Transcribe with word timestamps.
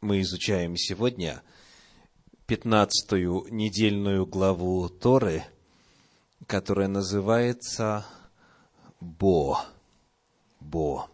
Мы 0.00 0.22
изучаем 0.22 0.78
сегодня 0.78 1.42
пятнадцатую 2.46 3.44
недельную 3.50 4.24
главу 4.24 4.88
Торы, 4.88 5.44
которая 6.46 6.88
называется 6.88 8.06
Бо. 8.98 9.60
Бо. 10.58 11.10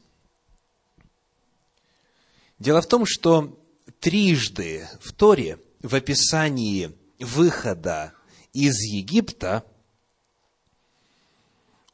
Дело 2.59 2.81
в 2.81 2.87
том, 2.87 3.05
что 3.05 3.61
трижды 4.01 4.89
в 5.03 5.13
Торе 5.13 5.59
в 5.83 5.95
описании 5.95 6.93
выхода 7.21 8.16
из 8.57 8.81
Египта 8.81 9.65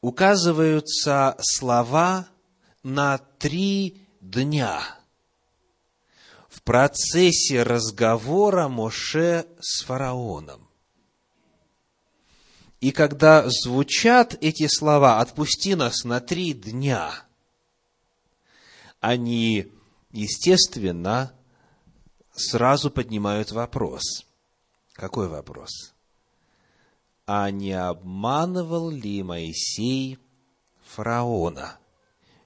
указываются 0.01 1.37
слова 1.41 2.29
на 2.85 3.18
три 3.18 4.07
дня 4.21 4.80
в 6.49 6.63
процессе 6.63 7.65
разговора 7.65 8.68
Моше 8.68 9.46
с 9.60 9.83
фараоном. 9.83 10.68
И 12.80 12.93
когда 12.93 13.49
звучат 13.49 14.37
эти 14.40 14.68
слова 14.68 15.21
«отпусти 15.21 15.74
нас 15.74 16.05
на 16.05 16.21
три 16.21 16.52
дня», 16.52 17.13
они, 19.01 19.73
естественно, 20.13 21.33
сразу 22.33 22.88
поднимают 22.90 23.51
вопрос. 23.51 24.27
Какой 24.93 25.27
вопрос? 25.27 25.91
А 27.35 27.51
не 27.51 27.73
обманывал 27.73 28.91
ли 28.91 29.23
Моисей 29.23 30.19
фараона? 30.85 31.79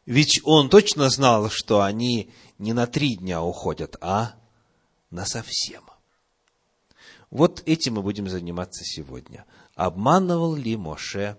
Ведь 0.05 0.41
он 0.45 0.69
точно 0.69 1.11
знал, 1.11 1.51
что 1.51 1.83
они 1.83 2.31
не 2.59 2.73
на 2.73 2.87
три 2.87 3.17
дня 3.17 3.43
уходят, 3.43 3.97
а 4.01 4.37
на 5.11 5.27
совсем. 5.27 5.83
Вот 7.33 7.65
этим 7.67 7.95
мы 7.95 8.03
будем 8.03 8.29
заниматься 8.29 8.85
сегодня. 8.85 9.45
Обманывал 9.75 10.55
ли 10.55 10.77
Моше 10.77 11.37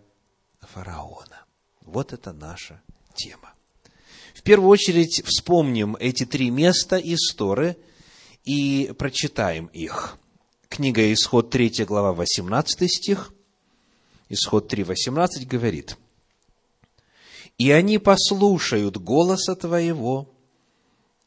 фараона? 0.60 1.46
Вот 1.80 2.12
это 2.12 2.34
наша 2.34 2.82
тема. 3.16 3.54
В 4.36 4.42
первую 4.42 4.68
очередь 4.68 5.24
вспомним 5.26 5.96
эти 6.02 6.26
три 6.26 6.50
места 6.50 6.98
истории 6.98 7.78
и 8.44 8.94
прочитаем 9.00 9.68
их. 9.68 10.18
Книга 10.68 11.14
Исход 11.14 11.50
3 11.50 11.86
глава 11.86 12.12
18 12.12 12.92
стих, 12.92 13.34
Исход 14.30 14.68
3, 14.68 14.84
18 14.84 15.48
говорит, 15.48 15.98
«И 17.58 17.72
они 17.72 17.98
послушают 17.98 18.98
голоса 18.98 19.56
твоего, 19.56 20.30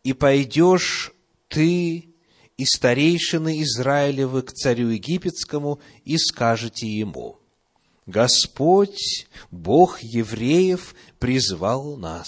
и 0.05 0.13
пойдешь 0.13 1.13
ты 1.49 2.11
и 2.57 2.65
старейшины 2.65 3.63
Израилевы 3.63 4.43
к 4.43 4.53
царю 4.53 4.91
египетскому, 4.91 5.81
и 6.05 6.19
скажете 6.19 6.87
ему, 6.87 7.39
Господь, 8.07 9.27
Бог 9.51 10.01
евреев, 10.03 10.95
призвал 11.19 11.97
нас. 11.97 12.27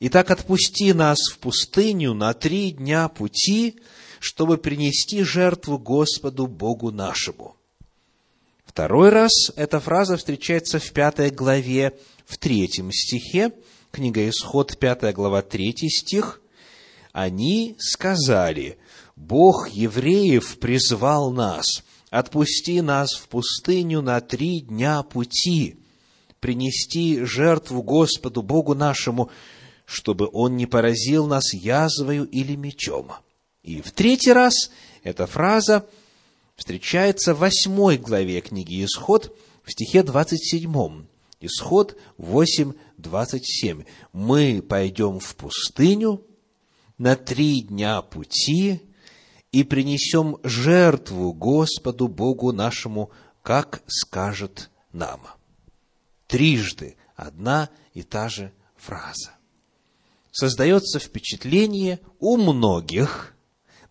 Итак, 0.00 0.30
отпусти 0.30 0.92
нас 0.92 1.18
в 1.30 1.38
пустыню 1.38 2.14
на 2.14 2.34
три 2.34 2.72
дня 2.72 3.08
пути, 3.08 3.76
чтобы 4.18 4.58
принести 4.58 5.22
жертву 5.22 5.78
Господу 5.78 6.46
Богу 6.46 6.90
нашему. 6.90 7.56
Второй 8.74 9.10
раз 9.10 9.30
эта 9.54 9.78
фраза 9.78 10.16
встречается 10.16 10.80
в 10.80 10.90
пятой 10.90 11.30
главе, 11.30 11.96
в 12.26 12.36
третьем 12.38 12.90
стихе, 12.90 13.52
книга 13.92 14.28
Исход, 14.28 14.76
пятая 14.78 15.12
глава, 15.12 15.42
третий 15.42 15.88
стих. 15.88 16.42
Они 17.12 17.76
сказали, 17.78 18.76
Бог 19.14 19.68
евреев 19.68 20.58
призвал 20.58 21.30
нас, 21.30 21.84
отпусти 22.10 22.80
нас 22.80 23.12
в 23.12 23.28
пустыню 23.28 24.02
на 24.02 24.20
три 24.20 24.62
дня 24.62 25.04
пути, 25.04 25.76
принести 26.40 27.24
жертву 27.24 27.80
Господу 27.80 28.42
Богу 28.42 28.74
нашему, 28.74 29.30
чтобы 29.84 30.28
Он 30.32 30.56
не 30.56 30.66
поразил 30.66 31.28
нас 31.28 31.54
язвою 31.54 32.24
или 32.24 32.56
мечом. 32.56 33.12
И 33.62 33.80
в 33.80 33.92
третий 33.92 34.32
раз 34.32 34.72
эта 35.04 35.28
фраза 35.28 35.86
встречается 36.56 37.34
в 37.34 37.38
восьмой 37.38 37.98
главе 37.98 38.40
книги 38.40 38.84
«Исход» 38.84 39.36
в 39.62 39.72
стихе 39.72 40.02
27. 40.02 41.06
Исход 41.40 41.98
8, 42.18 42.72
27. 42.98 43.84
«Мы 44.12 44.62
пойдем 44.62 45.20
в 45.20 45.34
пустыню 45.36 46.24
на 46.98 47.16
три 47.16 47.62
дня 47.62 48.02
пути 48.02 48.82
и 49.52 49.64
принесем 49.64 50.38
жертву 50.42 51.32
Господу 51.32 52.08
Богу 52.08 52.52
нашему, 52.52 53.10
как 53.42 53.82
скажет 53.86 54.70
нам». 54.92 55.22
Трижды 56.26 56.96
одна 57.16 57.68
и 57.92 58.02
та 58.02 58.28
же 58.28 58.52
фраза. 58.76 59.32
Создается 60.30 60.98
впечатление 60.98 62.00
у 62.18 62.36
многих– 62.36 63.30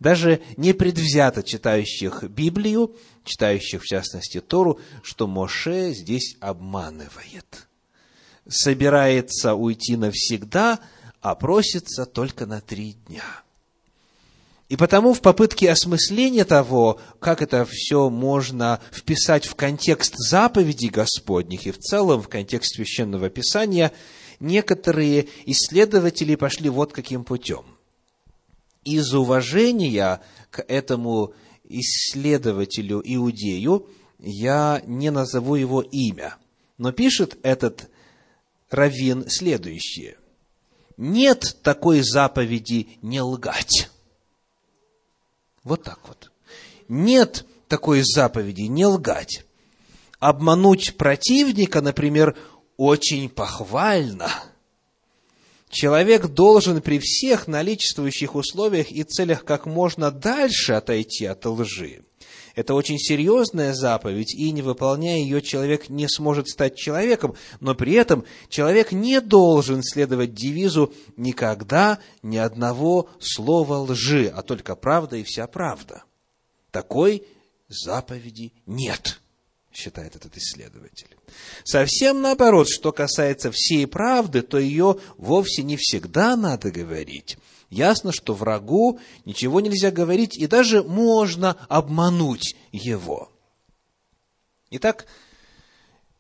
даже 0.04 0.42
непредвзято 0.58 1.42
читающих 1.42 2.24
Библию, 2.24 2.94
читающих, 3.24 3.82
в 3.82 3.86
частности, 3.86 4.42
Тору, 4.42 4.80
что 5.02 5.28
Моше 5.28 5.94
здесь 5.94 6.36
обманывает. 6.42 7.68
Собирается 8.48 9.56
уйти 9.56 9.96
навсегда, 9.96 10.80
а 11.22 11.36
просится 11.36 12.06
только 12.06 12.46
на 12.46 12.60
три 12.60 12.98
дня. 13.08 13.24
И 14.68 14.76
потому 14.76 15.14
в 15.14 15.22
попытке 15.22 15.72
осмысления 15.72 16.44
того, 16.44 17.00
как 17.20 17.42
это 17.42 17.66
все 17.70 18.10
можно 18.10 18.82
вписать 18.92 19.46
в 19.46 19.56
контекст 19.56 20.16
заповедей 20.18 20.90
Господних 20.90 21.66
и 21.66 21.72
в 21.72 21.78
целом 21.78 22.22
в 22.22 22.28
контекст 22.28 22.76
Священного 22.76 23.30
Писания, 23.30 23.94
некоторые 24.42 25.30
исследователи 25.46 26.36
пошли 26.36 26.68
вот 26.68 26.92
каким 26.92 27.24
путем 27.24 27.64
из 28.84 29.14
уважения 29.14 30.22
к 30.50 30.64
этому 30.68 31.34
исследователю 31.64 33.02
иудею 33.04 33.88
я 34.20 34.82
не 34.86 35.12
назову 35.12 35.56
его 35.56 35.82
имя. 35.82 36.36
Но 36.78 36.92
пишет 36.92 37.38
этот 37.44 37.90
раввин 38.70 39.30
следующее. 39.30 40.18
Нет 40.98 41.58
такой 41.64 42.02
заповеди 42.02 42.98
не 43.02 43.22
лгать. 43.22 43.90
Вот 45.64 45.84
так 45.84 46.00
вот. 46.08 46.32
Нет 46.88 47.46
такой 47.68 48.04
заповеди 48.04 48.64
не 48.64 48.86
лгать. 48.86 49.46
Обмануть 50.20 50.96
противника, 50.98 51.82
например, 51.82 52.38
очень 52.78 53.30
похвально– 53.30 54.30
Человек 55.74 56.28
должен 56.28 56.82
при 56.82 57.00
всех 57.00 57.48
наличествующих 57.48 58.36
условиях 58.36 58.92
и 58.92 59.04
целях 59.04 59.44
как 59.44 59.66
можно 59.66 60.12
дальше 60.12 60.74
отойти 60.74 61.26
от 61.26 61.44
лжи. 61.48 62.04
Это 62.54 62.76
очень 62.76 63.00
серьезная 63.00 63.74
заповедь, 63.74 64.36
и 64.36 64.52
не 64.52 64.62
выполняя 64.62 65.18
ее, 65.18 65.42
человек 65.42 65.90
не 65.90 66.08
сможет 66.08 66.48
стать 66.48 66.76
человеком, 66.76 67.36
но 67.60 67.74
при 67.74 67.94
этом 67.94 68.24
человек 68.50 68.92
не 68.92 69.20
должен 69.20 69.82
следовать 69.82 70.36
девизу 70.36 70.94
«никогда 71.18 71.98
ни 72.22 72.38
одного 72.38 73.10
слова 73.20 73.78
лжи, 73.80 74.28
а 74.28 74.44
только 74.44 74.76
правда 74.76 75.18
и 75.18 75.24
вся 75.24 75.48
правда». 75.48 76.04
Такой 76.70 77.26
заповеди 77.68 78.54
нет 78.68 79.23
считает 79.76 80.16
этот 80.16 80.38
исследователь. 80.38 81.16
Совсем 81.64 82.22
наоборот, 82.22 82.68
что 82.70 82.92
касается 82.92 83.52
всей 83.52 83.88
правды, 83.88 84.42
то 84.42 84.60
ее 84.60 85.00
вовсе 85.18 85.64
не 85.64 85.78
всегда 85.78 86.36
надо 86.36 86.72
говорить. 86.72 87.38
Ясно, 87.70 88.12
что 88.12 88.34
врагу 88.36 89.00
ничего 89.26 89.60
нельзя 89.60 89.90
говорить, 89.90 90.38
и 90.38 90.46
даже 90.46 90.84
можно 90.84 91.58
обмануть 91.70 92.56
его. 92.72 93.32
Итак, 94.70 95.08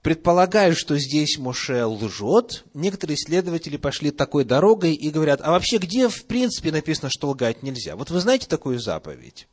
предполагают, 0.01 0.77
что 0.77 0.97
здесь 0.97 1.38
Моше 1.38 1.85
лжет, 1.85 2.65
некоторые 2.73 3.15
исследователи 3.15 3.77
пошли 3.77 4.09
такой 4.09 4.45
дорогой 4.45 4.95
и 4.95 5.11
говорят, 5.11 5.41
а 5.44 5.51
вообще 5.51 5.77
где 5.77 6.09
в 6.09 6.25
принципе 6.25 6.71
написано, 6.71 7.09
что 7.11 7.29
лгать 7.29 7.61
нельзя? 7.61 7.95
Вот 7.95 8.09
вы 8.09 8.19
знаете 8.19 8.47
такую 8.47 8.79
заповедь? 8.79 9.47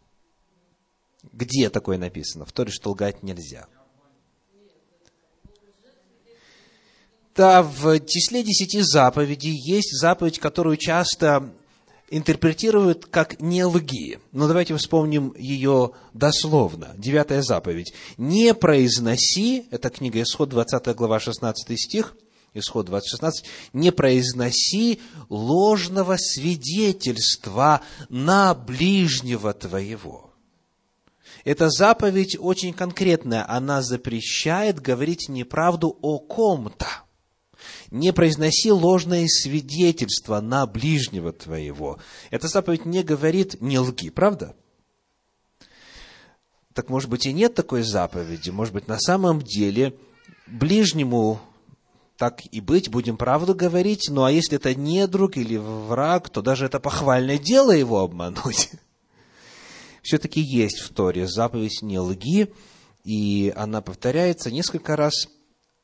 Где 1.32 1.69
такое 1.69 1.99
написано? 1.99 2.46
В 2.46 2.53
Торе, 2.53 2.70
что 2.70 2.91
лгать 2.93 3.23
нельзя. 3.23 3.69
Да, 7.41 7.63
в 7.63 7.99
числе 8.01 8.43
десяти 8.43 8.83
заповедей 8.83 9.57
есть 9.57 9.99
заповедь, 9.99 10.39
которую 10.39 10.77
часто 10.77 11.51
интерпретируют 12.11 13.07
как 13.07 13.41
«не 13.41 13.65
лги». 13.65 14.19
Но 14.31 14.47
давайте 14.47 14.77
вспомним 14.77 15.35
ее 15.39 15.93
дословно. 16.13 16.93
Девятая 16.99 17.41
заповедь. 17.41 17.95
«Не 18.19 18.53
произноси», 18.53 19.67
это 19.71 19.89
книга 19.89 20.21
Исход, 20.21 20.51
20 20.51 20.95
глава, 20.95 21.19
16 21.19 21.81
стих, 21.81 22.15
Исход 22.53 22.85
20, 22.85 23.43
«Не 23.73 23.91
произноси 23.91 25.01
ложного 25.31 26.19
свидетельства 26.19 27.81
на 28.11 28.53
ближнего 28.53 29.55
твоего». 29.55 30.35
Эта 31.47 31.71
заповедь 31.71 32.37
очень 32.39 32.75
конкретная. 32.75 33.51
Она 33.51 33.81
запрещает 33.81 34.79
говорить 34.79 35.31
неправду 35.31 35.97
о 36.03 36.19
ком-то 36.19 36.87
не 37.91 38.13
произноси 38.13 38.71
ложное 38.71 39.27
свидетельство 39.27 40.41
на 40.41 40.67
ближнего 40.67 41.33
твоего. 41.33 41.99
Эта 42.31 42.49
заповедь 42.49 42.87
не 42.87 43.03
говорит 43.03 43.61
«не 43.61 43.79
лги», 43.79 44.11
правда? 44.11 44.55
Так, 46.73 46.89
может 46.89 47.11
быть, 47.11 47.27
и 47.27 47.33
нет 47.33 47.55
такой 47.55 47.83
заповеди. 47.83 48.51
Может 48.51 48.75
быть, 48.75 48.87
на 48.87 48.99
самом 48.99 49.43
деле 49.43 49.97
ближнему 50.47 51.41
так 52.17 52.43
и 52.53 52.61
быть, 52.61 52.91
будем 52.91 53.17
правду 53.17 53.55
говорить, 53.55 54.09
ну 54.11 54.25
а 54.25 54.31
если 54.31 54.57
это 54.57 54.75
не 54.75 55.07
друг 55.07 55.39
или 55.39 55.57
враг, 55.57 56.29
то 56.29 56.43
даже 56.43 56.67
это 56.67 56.79
похвальное 56.79 57.39
дело 57.39 57.71
его 57.71 58.01
обмануть. 58.01 58.71
Все-таки 60.03 60.41
есть 60.43 60.81
в 60.81 60.93
Торе 60.93 61.27
заповедь 61.27 61.81
«не 61.81 61.99
лги», 61.99 62.53
и 63.05 63.53
она 63.57 63.81
повторяется 63.81 64.51
несколько 64.51 64.97
раз– 64.97 65.15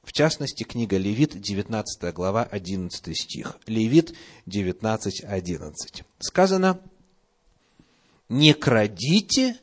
в 0.07 0.13
частности, 0.13 0.63
книга 0.63 0.99
Левит, 0.99 1.39
19 1.39 2.15
глава, 2.15 2.45
11 2.45 3.21
стих. 3.21 3.59
Левит 3.67 4.15
19, 4.47 5.25
11. 5.25 6.05
Сказано, 6.21 6.81
«Не 8.29 8.55
крадите, 8.55 9.59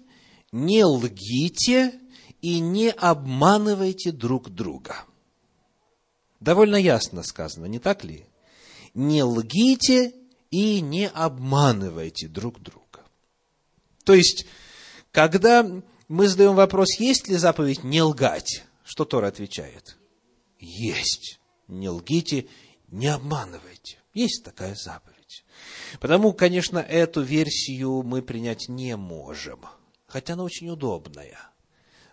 не 0.51 0.83
лгите 0.83 1.93
и 2.41 2.59
не 2.59 2.91
обманывайте 2.91 4.11
друг 4.11 4.49
друга». 4.49 5.05
Довольно 6.41 6.75
ясно 6.75 7.23
сказано, 7.23 7.65
не 7.67 7.79
так 7.79 8.03
ли? 8.03 8.25
Не 8.93 9.23
лгите 9.23 10.13
и 10.51 10.81
не 10.81 11.07
обманывайте 11.07 12.27
друг 12.27 12.61
друга. 12.61 12.99
То 14.03 14.13
есть, 14.13 14.45
когда 15.13 15.65
мы 16.09 16.27
задаем 16.27 16.55
вопрос, 16.55 16.99
есть 16.99 17.29
ли 17.29 17.37
заповедь 17.37 17.85
не 17.85 18.01
лгать, 18.01 18.65
что 18.83 19.05
Тора 19.05 19.27
отвечает? 19.27 19.95
Есть. 20.63 21.39
Не 21.67 21.89
лгите, 21.89 22.47
не 22.89 23.07
обманывайте. 23.07 23.97
Есть 24.13 24.43
такая 24.43 24.75
заповедь. 24.75 25.43
Потому, 25.99 26.33
конечно, 26.33 26.79
эту 26.79 27.21
версию 27.21 28.03
мы 28.03 28.21
принять 28.21 28.69
не 28.69 28.95
можем. 28.95 29.65
Хотя 30.07 30.33
она 30.33 30.43
очень 30.43 30.69
удобная. 30.69 31.39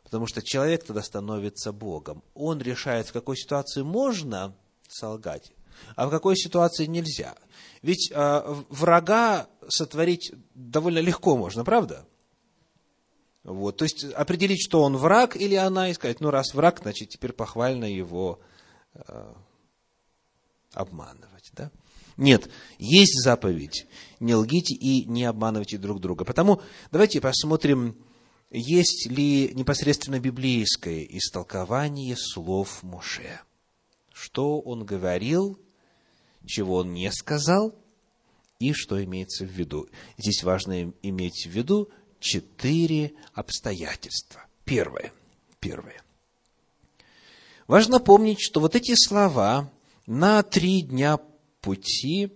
Потому 0.04 0.26
что 0.26 0.42
человек 0.42 0.84
тогда 0.84 1.02
становится 1.02 1.72
Богом. 1.72 2.24
Он 2.34 2.60
решает, 2.60 3.08
в 3.08 3.12
какой 3.12 3.36
ситуации 3.36 3.82
можно 3.82 4.56
солгать, 4.88 5.52
а 5.94 6.06
в 6.06 6.10
какой 6.10 6.36
ситуации 6.36 6.86
нельзя. 6.86 7.36
Ведь 7.82 8.10
э, 8.10 8.42
врага 8.68 9.48
сотворить 9.68 10.32
довольно 10.54 10.98
легко 10.98 11.36
можно, 11.36 11.64
правда? 11.64 12.06
Вот, 13.42 13.78
то 13.78 13.84
есть 13.84 14.04
определить, 14.04 14.62
что 14.62 14.82
он 14.82 14.96
враг 14.96 15.34
или 15.34 15.54
она, 15.54 15.88
и 15.88 15.94
сказать, 15.94 16.20
ну 16.20 16.30
раз 16.30 16.52
враг, 16.52 16.80
значит 16.82 17.08
теперь 17.08 17.32
похвально 17.32 17.86
его 17.86 18.38
э, 18.94 19.32
обманывать. 20.74 21.50
Да? 21.52 21.70
Нет, 22.18 22.50
есть 22.78 23.22
заповедь, 23.22 23.86
не 24.20 24.34
лгите 24.34 24.74
и 24.74 25.06
не 25.06 25.24
обманывайте 25.24 25.78
друг 25.78 26.00
друга. 26.00 26.26
Потому 26.26 26.60
давайте 26.90 27.22
посмотрим, 27.22 27.96
есть 28.50 29.06
ли 29.10 29.52
непосредственно 29.54 30.20
библейское 30.20 31.04
истолкование 31.04 32.16
слов 32.16 32.82
Моше. 32.82 33.40
Что 34.12 34.60
он 34.60 34.84
говорил, 34.84 35.58
чего 36.44 36.76
он 36.76 36.92
не 36.92 37.10
сказал, 37.10 37.74
и 38.58 38.74
что 38.74 39.02
имеется 39.02 39.46
в 39.46 39.48
виду. 39.48 39.88
Здесь 40.18 40.42
важно 40.42 40.92
иметь 41.02 41.46
в 41.46 41.50
виду, 41.50 41.90
четыре 42.20 43.12
обстоятельства. 43.34 44.44
Первое. 44.64 45.12
Первое. 45.58 46.02
Важно 47.66 47.98
помнить, 48.00 48.40
что 48.40 48.60
вот 48.60 48.76
эти 48.76 48.94
слова 48.94 49.70
на 50.06 50.42
три 50.42 50.82
дня 50.82 51.18
пути 51.60 52.32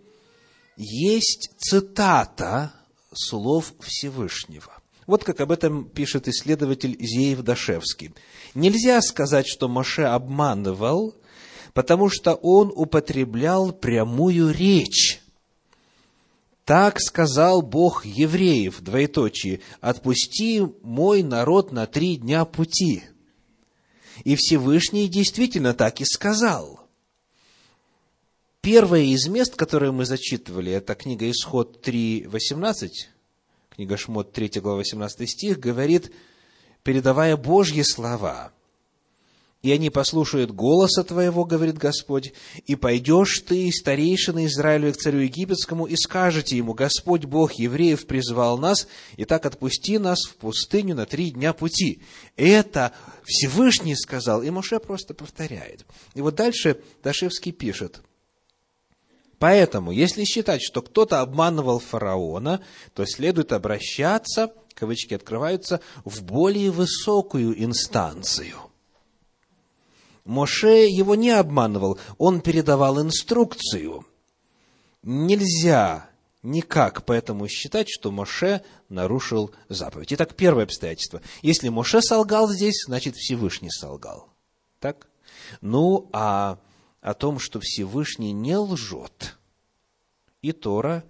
есть 0.77 1.51
цитата 1.59 2.73
слов 3.13 3.73
Всевышнего. 3.81 4.73
Вот 5.07 5.23
как 5.25 5.41
об 5.41 5.53
этом 5.53 5.85
пишет 5.85 6.29
исследователь 6.29 6.97
Зеев 6.99 7.43
Дашевский. 7.43 8.13
Нельзя 8.55 9.01
сказать, 9.03 9.47
что 9.47 9.69
Моше 9.69 10.05
обманывал, 10.05 11.15
потому 11.75 12.09
что 12.09 12.35
он 12.35 12.73
употреблял 12.75 13.73
прямую 13.73 14.53
речь 14.53 15.21
так 16.65 17.01
сказал 17.01 17.63
Бог 17.63 18.05
евреев, 18.07 18.81
двоеточие, 18.81 19.61
отпусти 19.81 20.63
мой 20.83 21.23
народ 21.23 21.73
на 21.73 21.87
три 21.87 22.17
дня 22.17 22.45
пути. 22.45 23.05
И 24.25 24.37
Всевышний 24.37 25.09
действительно 25.09 25.75
так 25.75 26.01
и 26.01 26.05
сказал. 26.05 26.81
Первое 28.63 29.03
из 29.03 29.27
мест, 29.29 29.57
которое 29.57 29.93
мы 29.93 30.07
зачитывали, 30.07 30.73
это 30.73 30.95
книга 30.95 31.31
Исход 31.31 31.87
3.18, 31.87 32.89
книга 33.69 33.97
Шмот 33.99 34.33
3 34.33 34.61
глава 34.61 34.79
18 34.79 35.29
стих, 35.29 35.59
говорит, 35.59 36.13
передавая 36.83 37.37
Божьи 37.37 37.83
слова– 37.83 38.53
и 39.65 39.73
они 39.73 39.89
послушают 39.89 40.51
голоса 40.51 41.05
твоего, 41.05 41.47
говорит 41.47 41.79
Господь, 41.79 42.35
и 42.67 42.77
пойдешь 42.77 43.43
ты, 43.49 43.73
старейшина 43.73 44.45
Израилю 44.45 44.93
к 44.93 44.99
царю 44.99 45.21
египетскому, 45.21 45.87
и 45.87 45.97
скажете 45.97 46.59
ему, 46.59 46.75
Господь 46.75 47.25
Бог 47.25 47.55
евреев 47.55 48.07
призвал 48.07 48.59
нас, 48.59 48.87
и 49.17 49.25
так 49.25 49.47
отпусти 49.47 49.99
нас 49.99 50.19
в 50.29 50.37
пустыню 50.37 50.95
на 50.95 51.07
три 51.07 51.31
дня 51.31 51.55
пути. 51.55 52.03
Это 52.37 52.93
Всевышний 53.25 53.97
сказал, 53.97 54.43
и 54.43 54.51
Моше 54.51 54.79
просто 54.81 55.15
повторяет. 55.15 55.87
И 56.15 56.21
вот 56.21 56.35
дальше 56.35 56.83
Дашевский 57.03 57.53
пишет, 57.53 58.03
Поэтому, 59.39 59.93
если 59.93 60.25
считать, 60.25 60.63
что 60.63 60.83
кто-то 60.83 61.21
обманывал 61.21 61.79
фараона, 61.79 62.61
то 62.95 63.07
следует 63.07 63.53
обращаться, 63.53 64.53
кавычки 64.75 65.15
открываются, 65.15 65.81
в 66.05 66.23
более 66.23 66.71
высокую 66.71 67.63
инстанцию– 67.65 68.57
Моше 70.25 70.89
его 70.89 71.15
не 71.15 71.31
обманывал, 71.31 71.99
он 72.17 72.41
передавал 72.41 73.01
инструкцию. 73.01 74.07
Нельзя 75.03 76.09
никак 76.43 77.05
поэтому 77.05 77.49
считать, 77.49 77.89
что 77.91 78.11
Моше 78.11 78.63
нарушил 78.89 79.51
заповедь. 79.69 80.13
Итак, 80.13 80.35
первое 80.35 80.65
обстоятельство. 80.65 81.21
Если 81.43 81.69
Моше 81.69 82.01
солгал 82.01 82.49
здесь, 82.49 82.85
значит 82.87 83.17
Всевышний 83.17 83.71
солгал. 83.71 84.29
Так? 84.79 85.09
Ну, 85.61 86.09
а 86.13 86.59
о 87.01 87.15
том, 87.15 87.39
что 87.39 87.61
Всевышний 87.61 88.33
не 88.33 88.57
лжет, 88.57 89.37
и 90.41 90.53
Тора, 90.53 91.05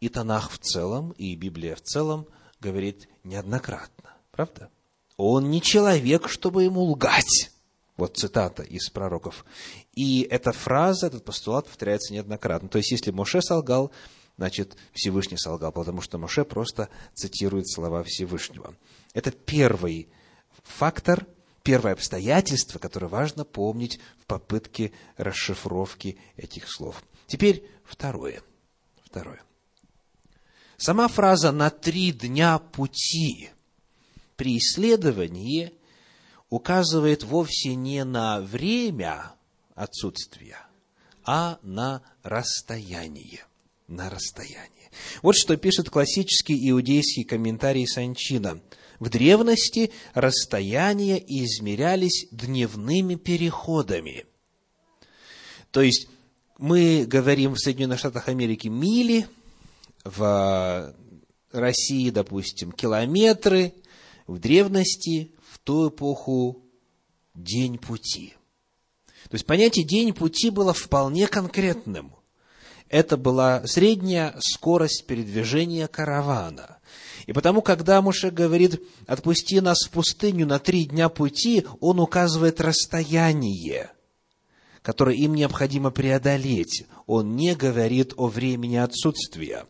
и 0.00 0.08
Танах 0.08 0.50
в 0.50 0.58
целом, 0.58 1.10
и 1.12 1.34
Библия 1.34 1.74
в 1.74 1.82
целом 1.82 2.26
говорит 2.60 3.08
неоднократно. 3.24 4.10
Правда? 4.30 4.70
Он 5.16 5.50
не 5.50 5.60
человек, 5.60 6.28
чтобы 6.28 6.64
ему 6.64 6.82
лгать. 6.82 7.50
Вот 8.00 8.16
цитата 8.16 8.62
из 8.62 8.88
пророков. 8.88 9.44
И 9.94 10.22
эта 10.22 10.52
фраза, 10.52 11.08
этот 11.08 11.22
постулат 11.22 11.66
повторяется 11.66 12.14
неоднократно. 12.14 12.70
То 12.70 12.78
есть, 12.78 12.92
если 12.92 13.10
Моше 13.10 13.42
солгал, 13.42 13.92
значит, 14.38 14.74
Всевышний 14.94 15.36
солгал, 15.36 15.70
потому 15.70 16.00
что 16.00 16.16
Моше 16.16 16.46
просто 16.46 16.88
цитирует 17.12 17.68
слова 17.68 18.02
Всевышнего. 18.02 18.74
Это 19.12 19.32
первый 19.32 20.08
фактор, 20.62 21.26
первое 21.62 21.92
обстоятельство, 21.92 22.78
которое 22.78 23.08
важно 23.08 23.44
помнить 23.44 24.00
в 24.18 24.24
попытке 24.24 24.92
расшифровки 25.18 26.18
этих 26.38 26.72
слов. 26.72 27.04
Теперь 27.26 27.70
второе. 27.84 28.42
Второе. 29.04 29.42
Сама 30.78 31.06
фраза 31.08 31.52
«на 31.52 31.68
три 31.68 32.12
дня 32.12 32.60
пути» 32.60 33.50
при 34.36 34.56
исследовании 34.56 35.74
указывает 36.50 37.22
вовсе 37.22 37.74
не 37.74 38.04
на 38.04 38.40
время 38.40 39.32
отсутствия, 39.74 40.58
а 41.24 41.58
на 41.62 42.02
расстояние. 42.22 43.46
На 43.88 44.10
расстояние. 44.10 44.90
Вот 45.22 45.36
что 45.36 45.56
пишет 45.56 45.90
классический 45.90 46.68
иудейский 46.70 47.24
комментарий 47.24 47.86
Санчина. 47.86 48.60
В 48.98 49.08
древности 49.08 49.92
расстояния 50.14 51.18
измерялись 51.18 52.26
дневными 52.30 53.14
переходами. 53.14 54.26
То 55.70 55.80
есть, 55.80 56.08
мы 56.58 57.06
говорим 57.06 57.54
в 57.54 57.58
Соединенных 57.58 57.98
Штатах 57.98 58.28
Америки 58.28 58.68
мили, 58.68 59.26
в 60.04 60.94
России, 61.52 62.10
допустим, 62.10 62.72
километры, 62.72 63.72
в 64.26 64.38
древности, 64.38 65.32
ту 65.70 65.88
эпоху, 65.88 66.64
день 67.32 67.78
пути. 67.78 68.34
То 69.28 69.36
есть 69.36 69.46
понятие 69.46 69.86
день 69.86 70.12
пути 70.12 70.50
было 70.50 70.74
вполне 70.74 71.28
конкретным. 71.28 72.16
Это 72.88 73.16
была 73.16 73.64
средняя 73.68 74.34
скорость 74.40 75.06
передвижения 75.06 75.86
каравана. 75.86 76.78
И 77.26 77.32
потому, 77.32 77.62
когда 77.62 78.02
Муше 78.02 78.32
говорит, 78.32 78.82
отпусти 79.06 79.60
нас 79.60 79.86
в 79.86 79.90
пустыню 79.90 80.44
на 80.44 80.58
три 80.58 80.86
дня 80.86 81.08
пути, 81.08 81.64
он 81.78 82.00
указывает 82.00 82.60
расстояние, 82.60 83.92
которое 84.82 85.14
им 85.14 85.36
необходимо 85.36 85.92
преодолеть. 85.92 86.84
Он 87.06 87.36
не 87.36 87.54
говорит 87.54 88.12
о 88.16 88.26
времени 88.26 88.74
отсутствия. 88.74 89.66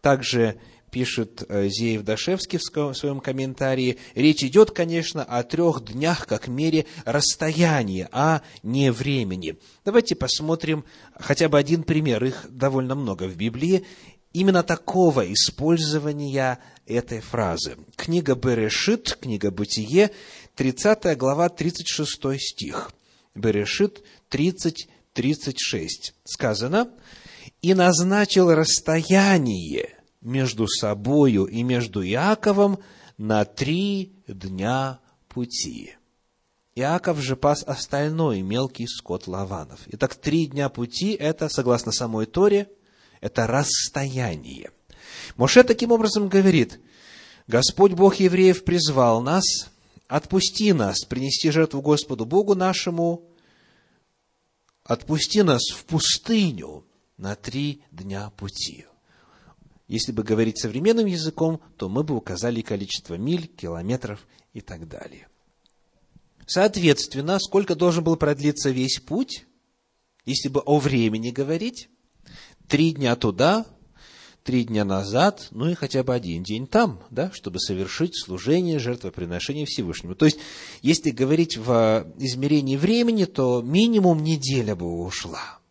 Также 0.00 0.58
пишет 0.92 1.42
э, 1.48 1.68
Зеев 1.68 2.02
Дашевский 2.02 2.58
в 2.58 2.94
своем 2.94 3.20
комментарии, 3.20 3.98
речь 4.14 4.44
идет, 4.44 4.70
конечно, 4.70 5.24
о 5.24 5.42
трех 5.42 5.82
днях 5.86 6.26
как 6.26 6.48
мере 6.48 6.84
расстояния, 7.06 8.08
а 8.12 8.42
не 8.62 8.92
времени. 8.92 9.56
Давайте 9.86 10.14
посмотрим 10.14 10.84
хотя 11.18 11.48
бы 11.48 11.58
один 11.58 11.82
пример, 11.82 12.22
их 12.22 12.46
довольно 12.50 12.94
много 12.94 13.24
в 13.24 13.36
Библии, 13.36 13.86
именно 14.34 14.62
такого 14.62 15.32
использования 15.32 16.58
этой 16.86 17.20
фразы. 17.20 17.78
Книга 17.96 18.34
Берешит, 18.34 19.16
книга 19.18 19.50
Бытие, 19.50 20.10
30 20.56 21.16
глава, 21.16 21.48
36 21.48 22.38
стих. 22.38 22.92
Берешит 23.34 24.04
30, 24.28 24.88
36. 25.14 26.14
Сказано, 26.24 26.90
«И 27.62 27.72
назначил 27.72 28.52
расстояние 28.52 30.01
между 30.22 30.66
собою 30.66 31.44
и 31.44 31.62
между 31.62 32.02
Иаковом 32.06 32.78
на 33.18 33.44
три 33.44 34.12
дня 34.26 35.00
пути. 35.28 35.96
Иаков 36.74 37.18
же 37.18 37.36
пас 37.36 37.62
остальной 37.64 38.40
мелкий 38.40 38.86
скот 38.86 39.26
Лаванов. 39.26 39.80
Итак, 39.88 40.14
три 40.14 40.46
дня 40.46 40.70
пути– 40.70 41.12
это, 41.20 41.48
согласно 41.50 41.92
самой 41.92 42.24
Торе, 42.24 42.70
это 43.20 43.46
расстояние. 43.46 44.70
Моше 45.36 45.64
таким 45.64 45.92
образом 45.92 46.28
говорит, 46.28 46.80
Господь 47.46 47.92
Бог 47.92 48.16
евреев 48.16 48.64
призвал 48.64 49.20
нас, 49.20 49.44
отпусти 50.08 50.72
нас, 50.72 51.04
принести 51.04 51.50
жертву 51.50 51.82
Господу 51.82 52.24
Богу 52.24 52.54
нашему, 52.54 53.28
отпусти 54.84 55.42
нас 55.42 55.62
в 55.70 55.84
пустыню 55.84 56.86
на 57.18 57.34
три 57.34 57.82
дня 57.90 58.30
пути. 58.30 58.86
Если 59.92 60.10
бы 60.10 60.22
говорить 60.22 60.58
современным 60.58 61.04
языком, 61.04 61.60
то 61.76 61.90
мы 61.90 62.02
бы 62.02 62.16
указали 62.16 62.62
количество 62.62 63.16
миль, 63.16 63.46
километров 63.46 64.26
и 64.54 64.62
так 64.62 64.88
далее. 64.88 65.28
Соответственно, 66.46 67.38
сколько 67.38 67.74
должен 67.74 68.02
был 68.02 68.16
продлиться 68.16 68.70
весь 68.70 69.00
путь, 69.00 69.44
если 70.24 70.48
бы 70.48 70.60
о 70.60 70.78
времени 70.78 71.30
говорить? 71.30 71.90
Три 72.68 72.92
дня 72.92 73.16
туда, 73.16 73.66
три 74.44 74.64
дня 74.64 74.86
назад, 74.86 75.48
ну 75.50 75.68
и 75.68 75.74
хотя 75.74 76.02
бы 76.02 76.14
один 76.14 76.42
день 76.42 76.66
там, 76.66 77.02
да, 77.10 77.30
чтобы 77.30 77.60
совершить 77.60 78.18
служение, 78.18 78.78
жертвоприношение 78.78 79.66
Всевышнему. 79.66 80.14
То 80.14 80.24
есть, 80.24 80.38
если 80.80 81.10
говорить 81.10 81.58
в 81.58 82.10
измерении 82.16 82.78
времени, 82.78 83.26
то 83.26 83.60
минимум 83.60 84.22
неделя 84.22 84.74
бы 84.74 84.86
ушла. 85.04 85.61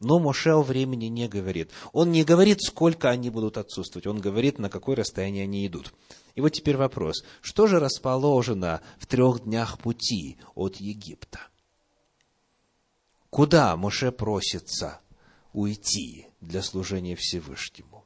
Но 0.00 0.20
Моше 0.20 0.52
о 0.52 0.62
времени 0.62 1.06
не 1.06 1.28
говорит. 1.28 1.72
Он 1.92 2.12
не 2.12 2.22
говорит, 2.22 2.62
сколько 2.62 3.10
они 3.10 3.30
будут 3.30 3.58
отсутствовать. 3.58 4.06
Он 4.06 4.20
говорит, 4.20 4.58
на 4.58 4.70
какое 4.70 4.94
расстояние 4.96 5.44
они 5.44 5.66
идут. 5.66 5.92
И 6.36 6.40
вот 6.40 6.50
теперь 6.50 6.76
вопрос. 6.76 7.24
Что 7.40 7.66
же 7.66 7.80
расположено 7.80 8.80
в 8.98 9.06
трех 9.06 9.42
днях 9.42 9.78
пути 9.78 10.38
от 10.54 10.76
Египта? 10.76 11.40
Куда 13.28 13.76
Моше 13.76 14.12
просится 14.12 15.00
уйти 15.52 16.28
для 16.40 16.62
служения 16.62 17.16
Всевышнему? 17.16 18.04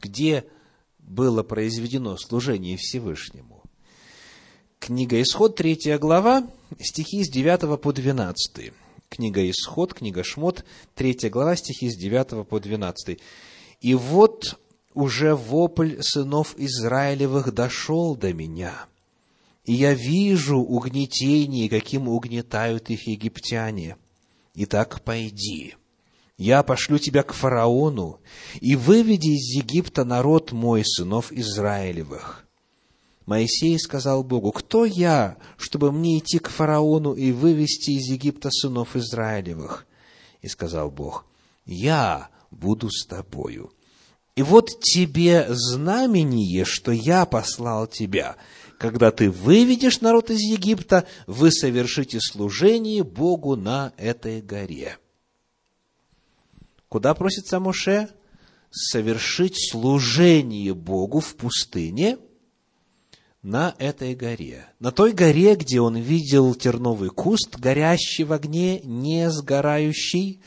Где 0.00 0.48
было 0.98 1.42
произведено 1.42 2.16
служение 2.16 2.78
Всевышнему? 2.78 3.53
Книга 4.84 5.22
Исход, 5.22 5.56
третья 5.56 5.98
глава, 5.98 6.46
стихи 6.78 7.24
с 7.24 7.30
9 7.30 7.80
по 7.80 7.94
12. 7.94 8.70
Книга 9.08 9.48
Исход, 9.48 9.94
книга 9.94 10.22
Шмот, 10.22 10.62
третья 10.94 11.30
глава, 11.30 11.56
стихи 11.56 11.88
с 11.88 11.96
9 11.96 12.46
по 12.46 12.60
12. 12.60 13.18
«И 13.80 13.94
вот 13.94 14.60
уже 14.92 15.36
вопль 15.36 16.02
сынов 16.02 16.54
Израилевых 16.58 17.54
дошел 17.54 18.14
до 18.14 18.34
меня, 18.34 18.84
и 19.64 19.72
я 19.72 19.94
вижу 19.94 20.58
угнетение, 20.58 21.70
каким 21.70 22.06
угнетают 22.06 22.90
их 22.90 23.08
египтяне. 23.08 23.96
Итак, 24.54 25.00
пойди, 25.02 25.76
я 26.36 26.62
пошлю 26.62 26.98
тебя 26.98 27.22
к 27.22 27.32
фараону, 27.32 28.20
и 28.60 28.76
выведи 28.76 29.28
из 29.28 29.56
Египта 29.56 30.04
народ 30.04 30.52
мой, 30.52 30.84
сынов 30.84 31.32
Израилевых. 31.32 32.43
Моисей 33.26 33.78
сказал 33.78 34.22
Богу, 34.22 34.52
кто 34.52 34.84
я, 34.84 35.38
чтобы 35.56 35.92
мне 35.92 36.18
идти 36.18 36.38
к 36.38 36.50
фараону 36.50 37.14
и 37.14 37.32
вывести 37.32 37.92
из 37.92 38.10
Египта 38.10 38.50
сынов 38.50 38.96
Израилевых? 38.96 39.86
И 40.42 40.48
сказал 40.48 40.90
Бог, 40.90 41.24
я 41.64 42.28
буду 42.50 42.90
с 42.90 43.06
тобою. 43.06 43.72
И 44.36 44.42
вот 44.42 44.80
тебе 44.80 45.46
знамение, 45.48 46.64
что 46.66 46.92
я 46.92 47.24
послал 47.24 47.86
тебя. 47.86 48.36
Когда 48.78 49.10
ты 49.10 49.30
выведешь 49.30 50.00
народ 50.00 50.30
из 50.30 50.40
Египта, 50.40 51.06
вы 51.26 51.50
совершите 51.50 52.18
служение 52.20 53.04
Богу 53.04 53.56
на 53.56 53.94
этой 53.96 54.42
горе. 54.42 54.98
Куда 56.88 57.14
просится 57.14 57.58
Моше? 57.58 58.10
Совершить 58.70 59.70
служение 59.70 60.74
Богу 60.74 61.20
в 61.20 61.36
пустыне– 61.36 62.18
на 63.44 63.74
этой 63.78 64.14
горе. 64.14 64.66
На 64.80 64.90
той 64.90 65.12
горе, 65.12 65.54
где 65.54 65.80
он 65.80 65.96
видел 65.96 66.54
терновый 66.54 67.10
куст, 67.10 67.56
горящий 67.56 68.24
в 68.24 68.32
огне, 68.32 68.80
не 68.80 69.30
сгорающий, 69.30 70.42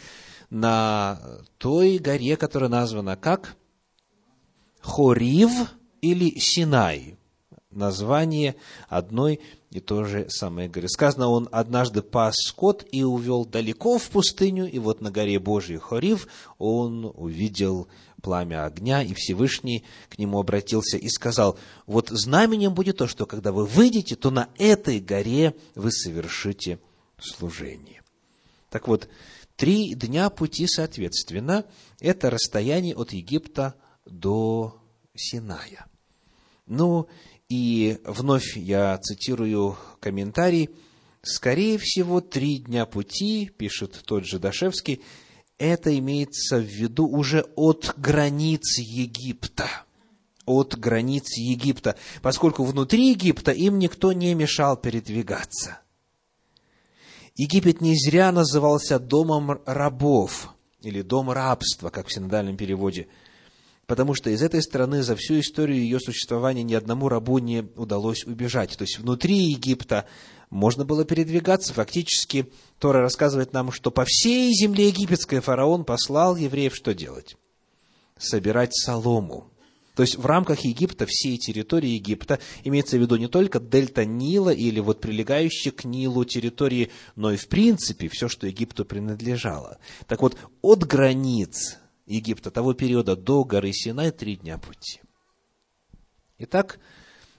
на 0.50 1.20
той 1.58 2.00
горе, 2.00 2.36
которая 2.36 2.70
названа 2.70 3.16
как 3.16 3.56
Хорив 4.82 5.52
или 6.02 6.40
Синай. 6.40 7.17
Название 7.78 8.56
одной 8.90 9.40
и 9.70 9.80
той 9.80 10.06
же 10.06 10.30
самой 10.30 10.68
горы. 10.68 10.90
Сказано, 10.90 11.28
он 11.28 11.48
однажды 11.52 12.02
пас 12.02 12.36
скот 12.36 12.84
и 12.92 13.04
увел 13.04 13.46
далеко 13.46 14.00
в 14.00 14.10
пустыню, 14.10 14.68
и 14.68 14.80
вот 14.80 15.00
на 15.00 15.12
горе 15.12 15.38
Божьей 15.38 15.78
Хорив 15.78 16.28
он 16.58 17.06
увидел 17.14 17.88
пламя 18.24 18.66
огня, 18.66 19.04
и 19.04 19.14
Всевышний 19.14 19.84
к 20.10 20.18
нему 20.18 20.40
обратился 20.40 20.98
и 20.98 21.08
сказал, 21.08 21.60
вот 21.86 22.10
знаменем 22.10 22.74
будет 22.74 22.98
то, 22.98 23.08
что 23.08 23.28
когда 23.28 23.52
вы 23.52 23.66
выйдете, 23.68 24.16
то 24.16 24.32
на 24.32 24.50
этой 24.58 25.00
горе 25.00 25.56
вы 25.76 25.92
совершите 25.92 26.80
служение. 27.20 28.02
Так 28.72 28.88
вот, 28.88 29.08
три 29.56 29.94
дня 29.94 30.32
пути, 30.32 30.66
соответственно, 30.66 31.66
это 32.00 32.32
расстояние 32.32 32.96
от 32.96 33.14
Египта 33.14 33.76
до 34.06 34.82
Синая. 35.16 35.86
Ну, 36.66 37.08
и 37.50 38.00
вновь 38.04 38.58
я 38.58 38.98
цитирую 38.98 39.78
комментарий, 40.00 40.70
скорее 41.22 41.78
всего, 41.78 42.22
три 42.22 42.58
дня 42.58 42.86
пути, 42.86 43.52
пишет 43.58 44.02
тот 44.06 44.26
же 44.26 44.40
Дашевский, 44.40 45.02
это 45.58 45.98
имеется 45.98 46.58
в 46.58 46.66
виду 46.66 47.08
уже 47.08 47.46
от 47.56 47.94
границ 47.98 48.78
Египта. 48.80 49.68
От 50.46 50.78
границ 50.78 51.38
Египта, 51.38 51.98
поскольку 52.22 52.64
внутри 52.64 53.10
Египта 53.10 53.52
им 53.52 53.80
никто 53.80 54.14
не 54.14 54.34
мешал 54.34 54.78
передвигаться. 54.78 55.80
Египет 57.36 57.82
не 57.82 57.96
зря 57.96 58.32
назывался 58.32 58.98
домом 58.98 59.60
рабов, 59.66 60.54
или 60.82 61.02
дом 61.02 61.32
рабства, 61.32 61.90
как 61.90 62.08
в 62.08 62.14
синодальном 62.14 62.56
переводе. 62.56 63.08
Потому 63.88 64.14
что 64.14 64.30
из 64.30 64.44
этой 64.44 64.62
страны 64.62 65.02
за 65.02 65.16
всю 65.16 65.40
историю 65.40 65.80
ее 65.80 66.00
существования 66.00 66.64
ни 66.64 66.76
одному 66.76 67.10
рабу 67.10 67.40
не 67.40 67.66
удалось 67.76 68.26
убежать. 68.26 68.78
То 68.78 68.84
есть 68.84 69.00
внутри 69.00 69.36
Египта 69.36 70.06
можно 70.50 70.86
было 70.86 71.06
передвигаться. 71.06 71.74
Фактически 71.74 72.52
Тора 72.80 73.00
рассказывает 73.00 73.54
нам, 73.54 73.72
что 73.72 73.90
по 73.90 74.04
всей 74.06 74.54
земле 74.54 74.90
египетской 74.90 75.40
фараон 75.40 75.86
послал 75.86 76.36
евреев 76.36 76.76
что 76.76 76.94
делать? 76.94 77.38
Собирать 78.20 78.76
солому. 78.76 79.52
То 79.96 80.04
есть 80.04 80.16
в 80.16 80.26
рамках 80.28 80.60
Египта, 80.60 81.08
всей 81.08 81.38
территории 81.38 81.90
Египта, 81.90 82.40
имеется 82.64 82.98
в 82.98 83.02
виду 83.02 83.16
не 83.16 83.28
только 83.28 83.60
дельта 83.60 84.06
Нила 84.06 84.52
или 84.52 84.80
вот 84.80 85.02
прилегающие 85.02 85.72
к 85.72 85.86
Нилу 85.86 86.24
территории, 86.24 86.92
но 87.16 87.32
и 87.32 87.38
в 87.38 87.48
принципе 87.48 88.08
все, 88.08 88.28
что 88.28 88.46
Египту 88.46 88.86
принадлежало. 88.86 89.80
Так 90.06 90.22
вот, 90.22 90.38
от 90.62 90.84
границ 90.84 91.78
Египта 92.08 92.50
того 92.50 92.74
периода 92.74 93.16
до 93.16 93.44
горы 93.44 93.72
Синай 93.72 94.12
три 94.12 94.38
дня 94.38 94.58
пути. 94.58 95.02
Итак, 96.40 96.80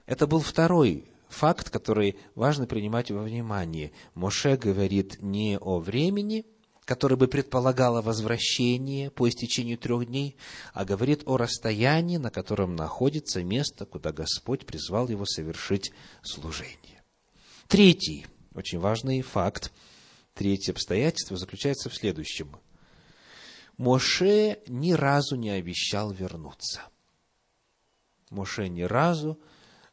это 0.07 0.27
был 0.27 0.41
второй 0.41 1.11
факт, 1.29 1.71
который 1.71 2.17
важно 2.37 2.67
принимать 2.67 3.11
во 3.11 3.23
внимание. 3.23 3.93
Моше 4.15 4.57
говорит 4.57 5.21
не 5.21 5.59
о 5.59 5.81
времени– 5.81 6.47
которое 6.89 7.17
бы 7.17 7.29
предполагало 7.29 8.01
возвращение 8.01 9.11
по 9.11 9.29
истечению 9.29 9.77
трех 9.77 10.07
дней, 10.07 10.39
а 10.73 10.87
говорит 10.87 11.21
о 11.27 11.37
расстоянии, 11.37 12.17
на 12.17 12.31
котором 12.31 12.77
находится 12.77 13.45
место, 13.45 13.85
куда 13.85 14.11
Господь 14.11 14.65
призвал 14.65 15.07
его 15.09 15.27
совершить 15.27 15.93
служение. 16.23 17.03
Третий, 17.67 18.27
очень 18.55 18.79
важный 18.79 19.21
факт, 19.21 19.71
третье 20.33 20.73
обстоятельство 20.73 21.37
заключается 21.37 21.91
в 21.91 21.95
следующем. 21.95 22.57
Моше 23.79 24.59
ни 24.67 24.93
разу 24.93 25.37
не 25.37 25.51
обещал 25.51 26.11
вернуться. 26.11 26.83
Моше 28.31 28.69
ни 28.69 28.83
разу 28.83 29.39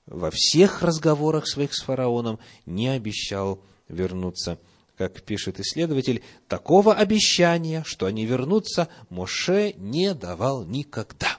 во 0.05 0.29
всех 0.31 0.81
разговорах 0.81 1.47
своих 1.47 1.73
с 1.73 1.81
фараоном 1.81 2.39
не 2.65 2.89
обещал 2.89 3.63
вернуться 3.87 4.59
как 4.97 5.21
пишет 5.23 5.59
исследователь, 5.59 6.23
такого 6.47 6.93
обещания, 6.93 7.83
что 7.85 8.05
они 8.05 8.25
вернутся, 8.25 8.87
Моше 9.09 9.73
не 9.77 10.13
давал 10.13 10.65
никогда. 10.65 11.37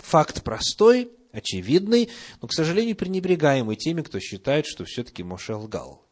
Факт 0.00 0.42
простой, 0.42 1.10
очевидный, 1.32 2.10
но, 2.40 2.48
к 2.48 2.52
сожалению, 2.52 2.96
пренебрегаемый 2.96 3.76
теми, 3.76 4.02
кто 4.02 4.20
считает, 4.20 4.66
что 4.66 4.84
все-таки 4.84 5.22
Моше 5.22 5.54
лгал. 5.54 6.03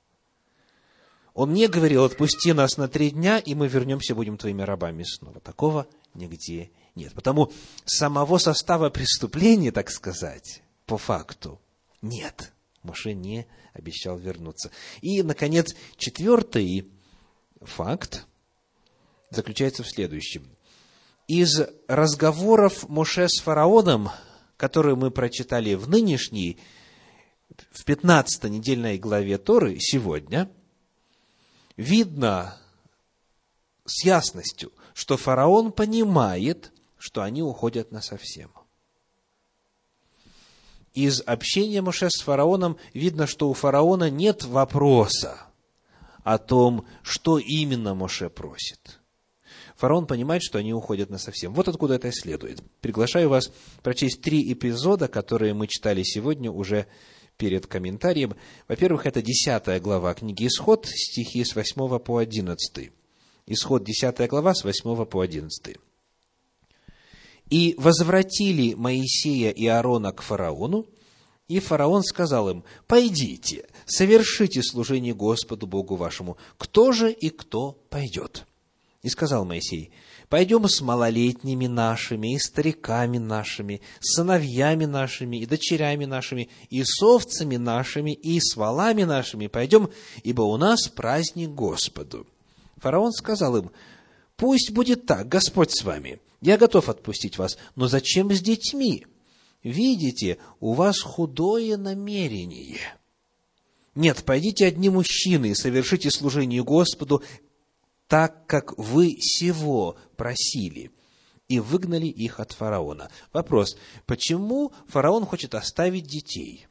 Он 1.35 1.55
не 1.55 1.67
говорил, 1.67 2.05
отпусти 2.05 2.53
нас 2.53 2.77
на 2.77 2.89
три 2.89 3.11
дня, 3.11 3.39
и 3.39 3.55
мы 3.55 3.69
вернемся, 3.69 4.15
будем 4.15 4.37
твоими 4.37 4.63
рабами 4.63 5.03
снова. 5.03 5.41
Такого 5.41 5.87
нигде 6.15 6.71
нет. 6.95 7.15
Потому 7.15 7.51
самого 7.87 8.39
состава 8.39 8.91
преступления, 8.91 9.73
так 9.73 9.91
сказать, 9.91 10.63
по 10.85 10.99
факту, 10.99 11.61
нет. 12.03 12.53
Моше 12.83 13.15
не 13.15 13.47
обещал 13.73 14.19
вернуться. 14.19 14.71
И, 15.01 15.23
наконец, 15.23 15.75
четвертый 15.97 16.91
факт 17.61 18.27
заключается 19.31 19.83
в 19.83 19.89
следующем. 19.89 20.45
Из 21.29 21.63
разговоров 21.87 22.89
Моше 22.89 23.29
с 23.29 23.41
фараоном, 23.41 24.11
которые 24.59 24.97
мы 24.97 25.11
прочитали 25.11 25.75
в 25.75 25.89
нынешней, 25.89 26.59
в 27.71 27.85
15 27.85 28.45
недельной 28.45 28.99
главе 28.99 29.39
Торы 29.39 29.79
сегодня, 29.79 30.51
видно 31.77 32.59
с 33.85 34.05
ясностью, 34.05 34.73
что 34.95 35.17
фараон 35.17 35.73
понимает, 35.73 36.73
что 36.99 37.23
они 37.23 37.43
уходят 37.43 37.93
на 37.93 38.01
совсем 38.01 38.51
из 40.95 41.23
общения 41.23 41.83
Моше 41.83 42.11
с 42.11 42.21
фараоном 42.21 42.77
видно, 42.93 43.27
что 43.27 43.49
у 43.49 43.55
фараона 43.55 44.11
нет 44.11 44.45
вопроса 44.45 45.41
о 46.23 46.39
том, 46.39 46.87
что 47.03 47.39
именно 47.39 47.95
Моше 47.95 48.29
просит. 48.29 49.01
Фараон 49.77 50.07
понимает, 50.07 50.43
что 50.43 50.59
они 50.59 50.73
уходят 50.73 51.11
на 51.11 51.19
совсем. 51.19 51.55
Вот 51.55 51.67
откуда 51.67 51.95
это 51.95 52.13
следует. 52.13 52.63
Приглашаю 52.81 53.29
вас 53.29 53.51
прочесть 53.83 54.21
три 54.21 54.53
эпизода, 54.53 55.09
которые 55.09 55.55
мы 55.55 55.67
читали 55.67 56.03
сегодня 56.03 56.51
уже 56.51 56.87
перед 57.43 57.67
комментарием. 57.67 58.37
Во-первых, 58.69 59.05
это 59.05 59.21
десятая 59.21 59.81
глава 59.81 60.15
книги 60.15 60.47
«Исход», 60.47 60.87
стихи 60.87 61.45
с 61.45 61.57
8 61.57 61.99
по 61.99 62.19
11. 62.19 62.93
Исход, 63.47 63.83
десятая 63.83 64.29
глава, 64.29 64.55
с 64.55 64.63
8 64.63 65.05
по 65.07 65.21
11 65.21 65.77
и 67.51 67.75
возвратили 67.77 68.75
Моисея 68.75 69.51
и 69.51 69.67
Аарона 69.67 70.13
к 70.13 70.23
фараону, 70.23 70.87
и 71.49 71.59
фараон 71.59 72.03
сказал 72.05 72.49
им, 72.49 72.65
пойдите, 72.87 73.67
совершите 73.85 74.63
служение 74.63 75.13
Господу 75.13 75.67
Богу 75.67 75.97
вашему, 75.97 76.39
кто 76.57 76.93
же 76.93 77.13
и 77.13 77.29
кто 77.29 77.73
пойдет? 77.91 78.47
И 79.03 79.09
сказал 79.09 79.45
Моисей, 79.45 79.91
пойдем 80.33 80.67
с 80.67 80.81
малолетними 80.81 81.67
нашими, 81.67 82.35
и 82.35 82.39
стариками 82.39 83.19
нашими, 83.19 83.83
с 84.01 84.15
сыновьями 84.15 84.87
нашими, 84.87 85.37
и 85.37 85.45
дочерями 85.45 86.07
нашими, 86.07 86.49
и 86.71 86.83
с 86.83 87.03
овцами 87.03 87.57
нашими, 87.57 88.13
и 88.15 88.41
с 88.41 88.57
валами 88.57 89.03
нашими 89.03 89.49
пойдем, 89.49 89.91
ибо 90.23 90.41
у 90.41 90.57
нас 90.57 90.89
праздник 90.89 91.51
Господу. 91.51 92.27
Фараон 92.79 93.13
сказал 93.13 93.59
им, 93.59 93.73
пусть 94.37 94.71
будет 94.71 95.05
так, 95.05 95.29
Господь 95.29 95.71
с 95.71 95.85
вами– 95.85 96.19
я 96.41 96.57
готов 96.57 96.89
отпустить 96.89 97.37
вас, 97.37 97.59
но 97.77 97.87
зачем 97.87 98.33
с 98.33 98.41
детьми? 98.41 99.07
Видите, 99.63 100.39
у 100.61 100.73
вас 100.73 100.99
худое 101.01 101.77
намерение. 101.77 102.81
Нет, 103.95 104.25
пойдите 104.25 104.65
одни 104.65 104.89
мужчины 104.89 105.51
и 105.51 105.55
совершите 105.55 106.11
служение 106.11 106.65
Господу 106.65 107.23
так, 108.13 108.47
как 108.47 108.77
вы 108.77 109.17
сего 109.19 109.97
просили. 110.19 110.91
И 111.49 111.61
выгнали 111.61 112.09
их 112.09 112.41
от 112.41 112.53
фараона. 112.53 113.11
Вопрос, 113.33 113.79
почему 114.05 114.75
фараон 114.87 115.25
хочет 115.25 115.55
оставить 115.55 116.09
детей? 116.09 116.67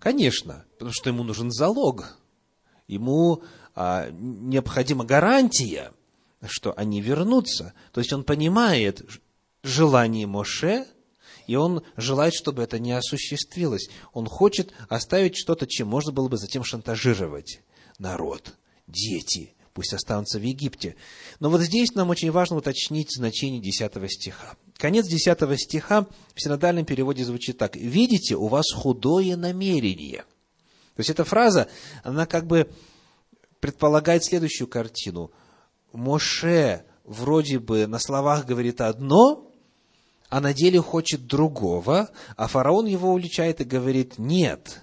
Конечно, 0.00 0.64
потому 0.72 0.90
что 0.92 1.10
ему 1.10 1.22
нужен 1.22 1.52
залог. 1.52 2.18
Ему 2.88 3.44
а, 3.76 4.10
необходима 4.10 5.04
гарантия– 5.04 5.92
что 6.48 6.76
они 6.76 7.00
вернутся. 7.00 7.72
То 7.92 8.00
есть 8.00 8.12
он 8.12 8.24
понимает 8.24 9.08
желание 9.62 10.26
Моше, 10.26 10.88
и 11.46 11.54
он 11.54 11.84
желает, 11.96 12.34
чтобы 12.34 12.64
это 12.64 12.80
не 12.80 12.90
осуществилось. 12.90 13.90
Он 14.12 14.26
хочет 14.26 14.72
оставить 14.88 15.36
что-то, 15.36 15.68
чем 15.68 15.86
можно 15.86 16.10
было 16.10 16.26
бы 16.26 16.36
затем 16.36 16.64
шантажировать 16.64 17.60
народ, 18.02 18.54
дети, 18.86 19.54
пусть 19.72 19.94
останутся 19.94 20.38
в 20.38 20.42
Египте. 20.42 20.96
Но 21.40 21.48
вот 21.48 21.62
здесь 21.62 21.94
нам 21.94 22.10
очень 22.10 22.30
важно 22.30 22.56
уточнить 22.56 23.16
значение 23.16 23.62
10 23.62 23.92
стиха. 24.12 24.56
Конец 24.76 25.06
10 25.06 25.38
стиха 25.58 26.06
в 26.34 26.42
синодальном 26.42 26.84
переводе 26.84 27.24
звучит 27.24 27.56
так. 27.56 27.76
«Видите, 27.76 28.36
у 28.36 28.48
вас 28.48 28.66
худое 28.74 29.36
намерение». 29.36 30.24
То 30.94 31.00
есть 31.00 31.08
эта 31.08 31.24
фраза, 31.24 31.68
она 32.02 32.26
как 32.26 32.46
бы 32.46 32.70
предполагает 33.60 34.24
следующую 34.24 34.68
картину– 34.68 35.30
Моше 35.92 36.84
вроде 37.04 37.58
бы 37.58 37.86
на 37.86 37.98
словах 37.98 38.46
говорит 38.46 38.80
одно, 38.80 39.50
а 40.28 40.40
на 40.40 40.54
деле 40.54 40.80
хочет 40.80 41.26
другого, 41.26 42.08
а 42.36 42.48
фараон 42.48 42.86
его 42.86 43.12
уличает 43.12 43.60
и 43.60 43.64
говорит, 43.64 44.18
нет, 44.18 44.82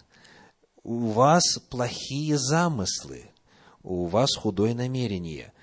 у 0.83 1.11
вас 1.11 1.59
плохие 1.69 2.37
замыслы, 2.37 3.25
у 3.83 4.05
вас 4.05 4.35
худое 4.35 4.73
намерение. 4.73 5.53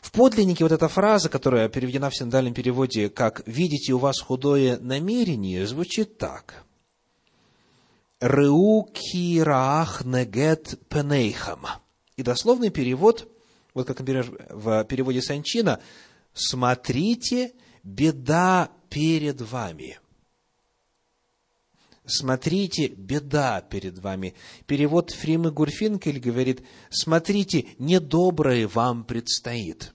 В 0.00 0.12
подлиннике 0.12 0.64
вот 0.64 0.72
эта 0.72 0.88
фраза, 0.88 1.28
которая 1.28 1.68
переведена 1.68 2.10
в 2.10 2.16
синдальном 2.16 2.54
переводе 2.54 3.08
как 3.08 3.42
«видите, 3.46 3.92
у 3.92 3.98
вас 3.98 4.20
худое 4.20 4.78
намерение», 4.78 5.66
звучит 5.66 6.18
так. 6.18 6.64
«Реу 8.20 8.88
кираах 8.92 10.04
негет 10.04 10.78
пенейхам». 10.88 11.66
И 12.16 12.22
дословный 12.22 12.70
перевод 12.70 13.28
вот 13.78 13.86
как, 13.86 14.00
например, 14.00 14.28
в 14.50 14.84
переводе 14.84 15.22
Санчина, 15.22 15.80
смотрите, 16.32 17.52
беда 17.84 18.70
перед 18.90 19.40
вами. 19.40 20.00
Смотрите, 22.08 22.88
беда 22.88 23.60
перед 23.60 23.98
вами. 23.98 24.34
Перевод 24.66 25.10
Фримы 25.10 25.52
Гурфинкель 25.52 26.18
говорит, 26.18 26.62
смотрите, 26.88 27.66
недоброе 27.78 28.66
вам 28.66 29.04
предстоит. 29.04 29.92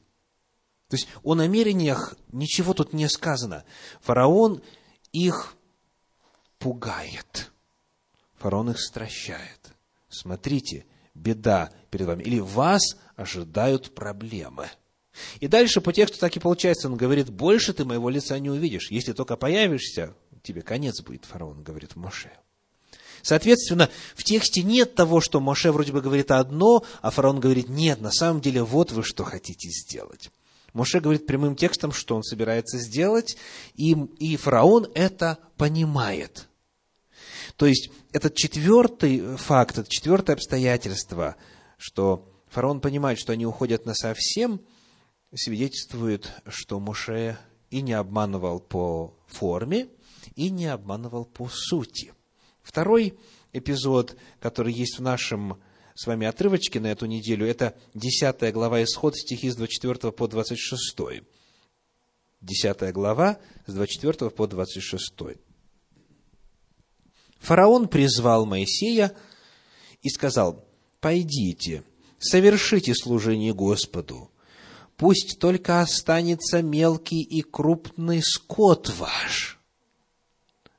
То 0.90 0.96
есть 0.96 1.08
о 1.24 1.34
намерениях 1.34 2.16
ничего 2.32 2.76
тут 2.76 2.94
не 2.94 3.10
сказано. 3.10 3.64
Фараон 4.02 4.62
их 5.12 5.56
пугает. 6.60 7.52
Фараон 8.36 8.70
их 8.70 8.80
стращает. 8.80 9.74
Смотрите, 10.08 10.86
беда 11.16 11.72
перед 11.90 12.06
вами. 12.06 12.22
Или 12.22 12.40
вас 12.40 12.96
ожидают 13.16 13.96
проблемы. 13.96 14.70
И 15.40 15.48
дальше 15.48 15.82
по 15.82 15.92
тексту 15.92 16.20
так 16.20 16.38
и 16.38 16.40
получается, 16.40 16.90
он 16.90 16.96
говорит, 16.96 17.32
больше 17.32 17.74
ты 17.74 17.86
моего 17.86 18.10
лица 18.10 18.38
не 18.38 18.52
увидишь. 18.52 18.92
Если 18.92 19.14
только 19.14 19.36
появишься, 19.36 20.16
тебе 20.44 20.62
конец 20.62 21.02
будет, 21.02 21.26
фараон 21.26 21.64
говорит 21.64 21.96
Моше. 21.96 22.32
Соответственно, 23.22 23.90
в 24.16 24.24
тексте 24.24 24.62
нет 24.64 24.96
того, 24.96 25.22
что 25.22 25.40
Моше 25.40 25.72
вроде 25.72 25.94
бы 25.94 26.02
говорит 26.02 26.30
одно, 26.30 26.84
а 27.02 27.10
фараон 27.10 27.40
говорит, 27.40 27.70
нет, 27.70 28.02
на 28.02 28.12
самом 28.12 28.42
деле 28.42 28.64
вот 28.64 28.92
вы 28.92 29.04
что 29.04 29.24
хотите 29.24 29.70
сделать. 29.70 30.30
Моше 30.74 31.00
говорит 31.00 31.26
прямым 31.26 31.56
текстом, 31.56 31.94
что 31.94 32.16
он 32.16 32.24
собирается 32.24 32.78
сделать, 32.78 33.38
и, 33.76 33.92
и 34.20 34.36
фараон 34.36 34.88
это 34.94 35.38
понимает. 35.56 36.48
То 37.56 37.66
есть, 37.66 37.92
этот 38.12 38.36
четвертый 38.36 39.38
факт, 39.38 39.78
это 39.78 39.90
четвертое 39.90 40.34
обстоятельство, 40.34 41.36
что 41.78 42.28
фараон 42.50 42.82
понимает, 42.82 43.20
что 43.20 43.32
они 43.32 43.46
уходят 43.46 43.86
на 43.86 43.94
совсем, 43.94 44.60
свидетельствует, 45.34 46.30
что 46.48 46.80
Моше 46.80 47.38
и 47.74 47.82
не 47.82 47.94
обманывал 47.94 48.60
по 48.60 49.16
форме, 49.26 49.90
и 50.36 50.52
не 50.52 50.68
обманывал 50.68 51.26
по 51.26 51.50
сути. 51.50 52.14
Второй 52.62 53.18
эпизод, 53.52 54.16
который 54.40 54.72
есть 54.72 55.00
в 55.00 55.02
нашем 55.02 55.60
с 55.96 56.06
вами 56.06 56.28
отрывочке 56.28 56.80
на 56.80 56.88
эту 56.92 57.08
неделю, 57.08 57.48
это 57.48 57.76
10 57.96 58.54
глава 58.54 58.84
Исход, 58.84 59.16
стихи 59.16 59.50
с 59.50 59.56
24 59.56 60.12
по 60.12 60.28
26. 60.28 61.24
10 62.42 62.94
глава, 62.94 63.40
с 63.66 63.74
24 63.74 64.30
по 64.30 64.46
26. 64.46 65.14
Фараон 67.40 67.88
призвал 67.88 68.46
Моисея 68.46 69.16
и 70.04 70.10
сказал, 70.10 70.64
«Пойдите, 71.00 71.84
совершите 72.20 72.94
служение 72.94 73.56
Господу, 73.56 74.30
пусть 75.04 75.38
только 75.38 75.82
останется 75.82 76.62
мелкий 76.62 77.24
и 77.24 77.42
крупный 77.42 78.22
скот 78.24 78.90
ваш, 78.98 79.60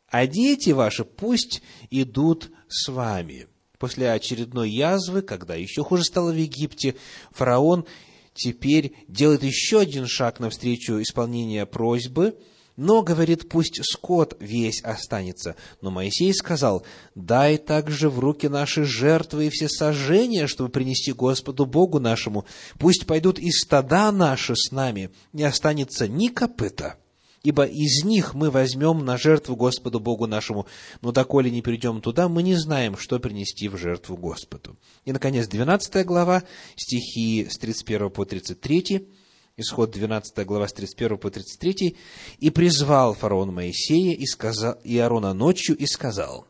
а 0.08 0.26
дети 0.26 0.70
ваши 0.70 1.04
пусть 1.04 1.60
идут 1.90 2.50
с 2.66 2.88
вами». 2.88 3.48
После 3.78 4.10
очередной 4.10 4.70
язвы, 4.70 5.20
когда 5.20 5.56
еще 5.56 5.84
хуже 5.84 6.04
стало 6.04 6.32
в 6.32 6.36
Египте, 6.36 6.94
фараон 7.32 7.84
теперь 8.32 8.94
делает 9.08 9.42
еще 9.42 9.80
один 9.80 10.06
шаг 10.06 10.40
навстречу 10.40 11.02
исполнения 11.02 11.66
просьбы– 11.66 12.38
но, 12.76 13.02
говорит, 13.02 13.48
пусть 13.48 13.80
скот 13.84 14.36
весь 14.40 14.80
останется. 14.82 15.56
Но 15.80 15.90
Моисей 15.90 16.34
сказал, 16.34 16.84
дай 17.14 17.56
также 17.56 18.10
в 18.10 18.18
руки 18.18 18.48
наши 18.48 18.84
жертвы 18.84 19.46
и 19.46 19.50
все 19.50 19.68
сожжения, 19.68 20.46
чтобы 20.46 20.70
принести 20.70 21.12
Господу 21.12 21.66
Богу 21.66 22.00
нашему. 22.00 22.44
Пусть 22.78 23.06
пойдут 23.06 23.38
и 23.38 23.50
стада 23.50 24.10
наши 24.10 24.56
с 24.56 24.72
нами, 24.72 25.10
не 25.32 25.44
останется 25.44 26.08
ни 26.08 26.28
копыта, 26.28 26.96
ибо 27.44 27.64
из 27.64 28.04
них 28.04 28.34
мы 28.34 28.50
возьмем 28.50 29.04
на 29.04 29.18
жертву 29.18 29.54
Господу 29.54 30.00
Богу 30.00 30.26
нашему, 30.26 30.66
но 31.00 31.12
доколе 31.12 31.50
не 31.50 31.62
придем 31.62 32.00
туда, 32.00 32.28
мы 32.28 32.42
не 32.42 32.56
знаем, 32.56 32.96
что 32.96 33.20
принести 33.20 33.68
в 33.68 33.76
жертву 33.76 34.16
Господу. 34.16 34.76
И, 35.04 35.12
наконец, 35.12 35.46
12 35.46 36.04
глава, 36.04 36.42
стихи 36.74 37.46
с 37.48 37.56
31 37.58 38.10
по 38.10 38.24
33, 38.24 39.08
Исход 39.56 39.92
12 39.92 40.44
глава 40.44 40.66
с 40.66 40.72
31 40.72 41.16
по 41.16 41.30
33. 41.30 41.96
«И 42.38 42.50
призвал 42.50 43.14
фараон 43.14 43.54
Моисея 43.54 44.12
и, 44.12 44.26
сказал, 44.26 44.80
и 44.82 44.98
Аарона 44.98 45.32
ночью 45.32 45.76
и 45.76 45.86
сказал, 45.86 46.48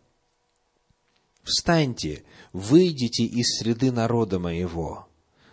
«Встаньте, 1.43 2.25
выйдите 2.55 3.25
из 3.25 3.59
среды 3.59 3.93
народа 3.93 4.39
моего, 4.39 5.07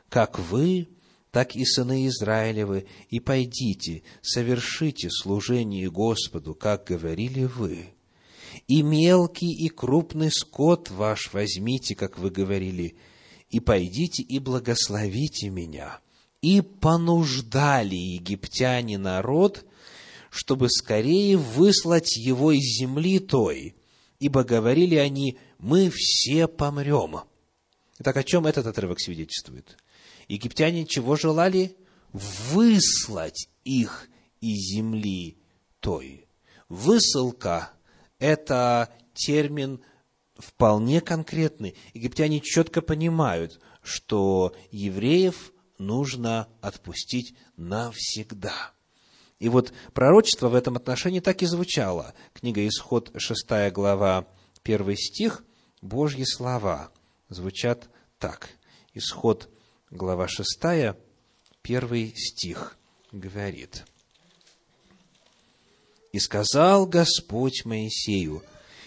как 0.08 0.40
вы, 0.40 0.88
так 1.32 1.58
и 1.58 1.66
сыны 1.66 2.08
Израилевы, 2.08 2.86
и 3.10 3.20
пойдите, 3.20 4.04
совершите 4.22 5.10
служение 5.10 5.92
Господу, 5.92 6.56
как 6.56 6.86
говорили 6.86 7.44
вы. 7.44 7.90
И 8.70 8.82
мелкий, 8.82 9.52
и 9.52 9.68
крупный 9.68 10.32
скот 10.32 10.90
ваш 10.90 11.34
возьмите, 11.34 11.96
как 11.96 12.18
вы 12.18 12.30
говорили, 12.30 12.96
и 13.50 13.60
пойдите 13.60 14.24
и 14.24 14.40
благословите 14.40 15.50
меня» 15.50 16.00
и 16.42 16.62
понуждали 16.62 17.96
египтяне 17.96 18.98
народ, 18.98 19.66
чтобы 20.30 20.70
скорее 20.70 21.38
выслать 21.38 22.16
его 22.18 22.52
из 22.52 22.80
земли 22.80 23.20
той, 23.20 23.76
ибо 24.20 24.44
говорили 24.44 24.96
они, 24.96 25.38
мы 25.60 25.92
все 25.94 26.48
помрем. 26.48 27.22
Итак, 28.00 28.18
о 28.18 28.24
чем 28.24 28.48
этот 28.48 28.66
отрывок 28.66 29.00
свидетельствует? 29.00 29.78
Египтяне 30.28 30.86
чего 30.86 31.16
желали? 31.16 31.76
Выслать 32.14 33.48
их 33.64 34.10
из 34.40 34.74
земли 34.74 35.38
той. 35.80 36.28
Высылка– 36.68 37.72
это 38.20 38.90
термин 39.14 39.82
вполне 40.38 41.02
конкретный. 41.02 41.76
Египтяне 41.94 42.40
четко 42.40 42.82
понимают, 42.82 43.60
что 43.84 44.56
евреев 44.72 45.54
нужно 45.82 46.48
отпустить 46.62 47.36
навсегда. 47.58 48.72
И 49.40 49.50
вот 49.50 49.74
пророчество 49.94 50.50
в 50.50 50.56
этом 50.56 50.76
отношении 50.76 51.20
так 51.20 51.42
и 51.42 51.48
звучало. 51.48 52.14
Книга 52.34 52.66
Исход, 52.68 53.12
6 53.18 53.72
глава, 53.72 54.28
1 54.64 54.96
стих, 54.96 55.44
Божьи 55.82 56.24
слова 56.24 56.92
звучат 57.30 57.90
так. 58.20 58.50
Исход, 58.94 59.50
глава 59.90 60.28
6, 60.28 60.60
1 61.64 62.14
стих 62.16 62.78
говорит. 63.12 63.84
«И 66.12 66.20
сказал 66.20 66.86
Господь 66.86 67.66
Моисею, 67.66 68.44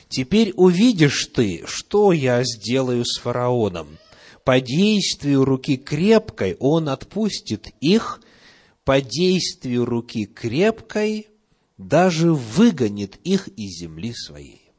«Теперь 0.09 0.52
увидишь 0.54 1.26
ты, 1.35 1.64
что 1.66 2.12
я 2.12 2.44
сделаю 2.44 3.04
с 3.04 3.18
фараоном, 3.18 3.98
по 4.44 4.61
действию 4.61 5.44
руки 5.44 5.76
крепкой 5.76 6.57
он 6.61 6.88
отпустит 6.90 7.68
их, 7.80 8.20
по 8.85 9.00
действию 9.00 9.87
руки 9.87 10.26
крепкой 10.26 11.28
даже 11.78 12.33
выгонит 12.33 13.16
их 13.24 13.48
из 13.48 13.80
земли 13.80 14.12
своей. 14.12 14.70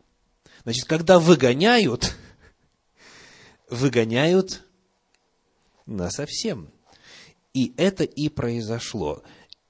Значит, 0.63 0.85
когда 0.85 1.19
выгоняют, 1.19 2.15
выгоняют 3.69 4.63
на 5.85 6.11
совсем. 6.11 6.69
И 7.53 7.73
это 7.77 8.03
и 8.03 8.29
произошло. 8.29 9.23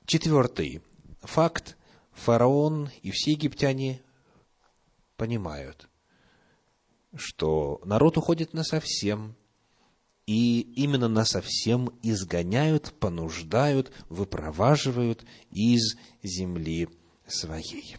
Четвертый 0.05 0.81
факт. 1.21 1.77
Фараон 2.11 2.89
и 3.01 3.11
все 3.11 3.31
египтяне 3.31 4.01
понимают, 5.17 5.89
что 7.13 7.81
народ 7.83 8.17
уходит 8.17 8.53
на 8.53 8.63
совсем, 8.63 9.35
и 10.25 10.61
именно 10.75 11.07
нас 11.07 11.29
совсем 11.29 11.91
изгоняют, 12.01 12.93
понуждают, 12.99 13.91
выпроваживают 14.09 15.23
из 15.51 15.97
земли 16.23 16.89
своей. 17.27 17.97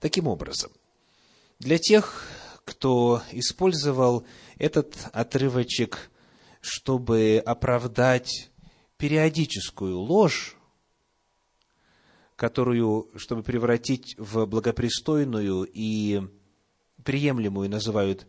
Таким 0.00 0.26
образом, 0.26 0.72
для 1.58 1.78
тех, 1.78 2.26
кто 2.64 3.22
использовал 3.32 4.24
этот 4.58 4.96
отрывочек, 5.12 6.10
чтобы 6.60 7.42
оправдать 7.44 8.50
периодическую 8.96 9.98
ложь, 9.98 10.56
которую, 12.34 13.10
чтобы 13.16 13.42
превратить 13.42 14.14
в 14.18 14.46
благопристойную 14.46 15.68
и 15.72 16.22
приемлемую, 17.04 17.68
называют 17.68 18.26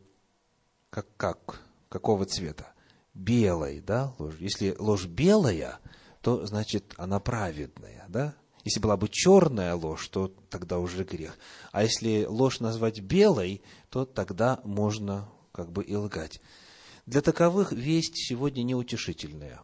как, 0.89 1.07
как, 1.15 1.61
какого 1.89 2.25
цвета? 2.25 2.70
Белой, 3.13 3.82
да, 3.82 4.13
ложь. 4.19 4.36
Если 4.39 4.76
ложь 4.78 5.06
белая, 5.06 5.80
то 6.21 6.45
значит 6.45 6.93
она 6.97 7.19
праведная, 7.19 8.06
да? 8.08 8.36
Если 8.63 8.80
была 8.80 8.95
бы 8.95 9.10
черная 9.10 9.74
ложь, 9.74 10.08
то 10.10 10.28
тогда 10.50 10.78
уже 10.78 11.04
грех. 11.04 11.38
А 11.71 11.84
если 11.84 12.26
ложь 12.26 12.60
назвать 12.60 13.00
белой, 13.00 13.62
то 13.89 14.06
тогда 14.06 14.62
можно 14.63 15.30
как 15.52 15.71
бы 15.71 15.84
и 15.84 15.95
лгать. 15.95 16.41
Для 17.08 17.21
таковых 17.21 17.71
весть 17.71 18.17
сегодня 18.17 18.62
неутешительная. 18.62 19.62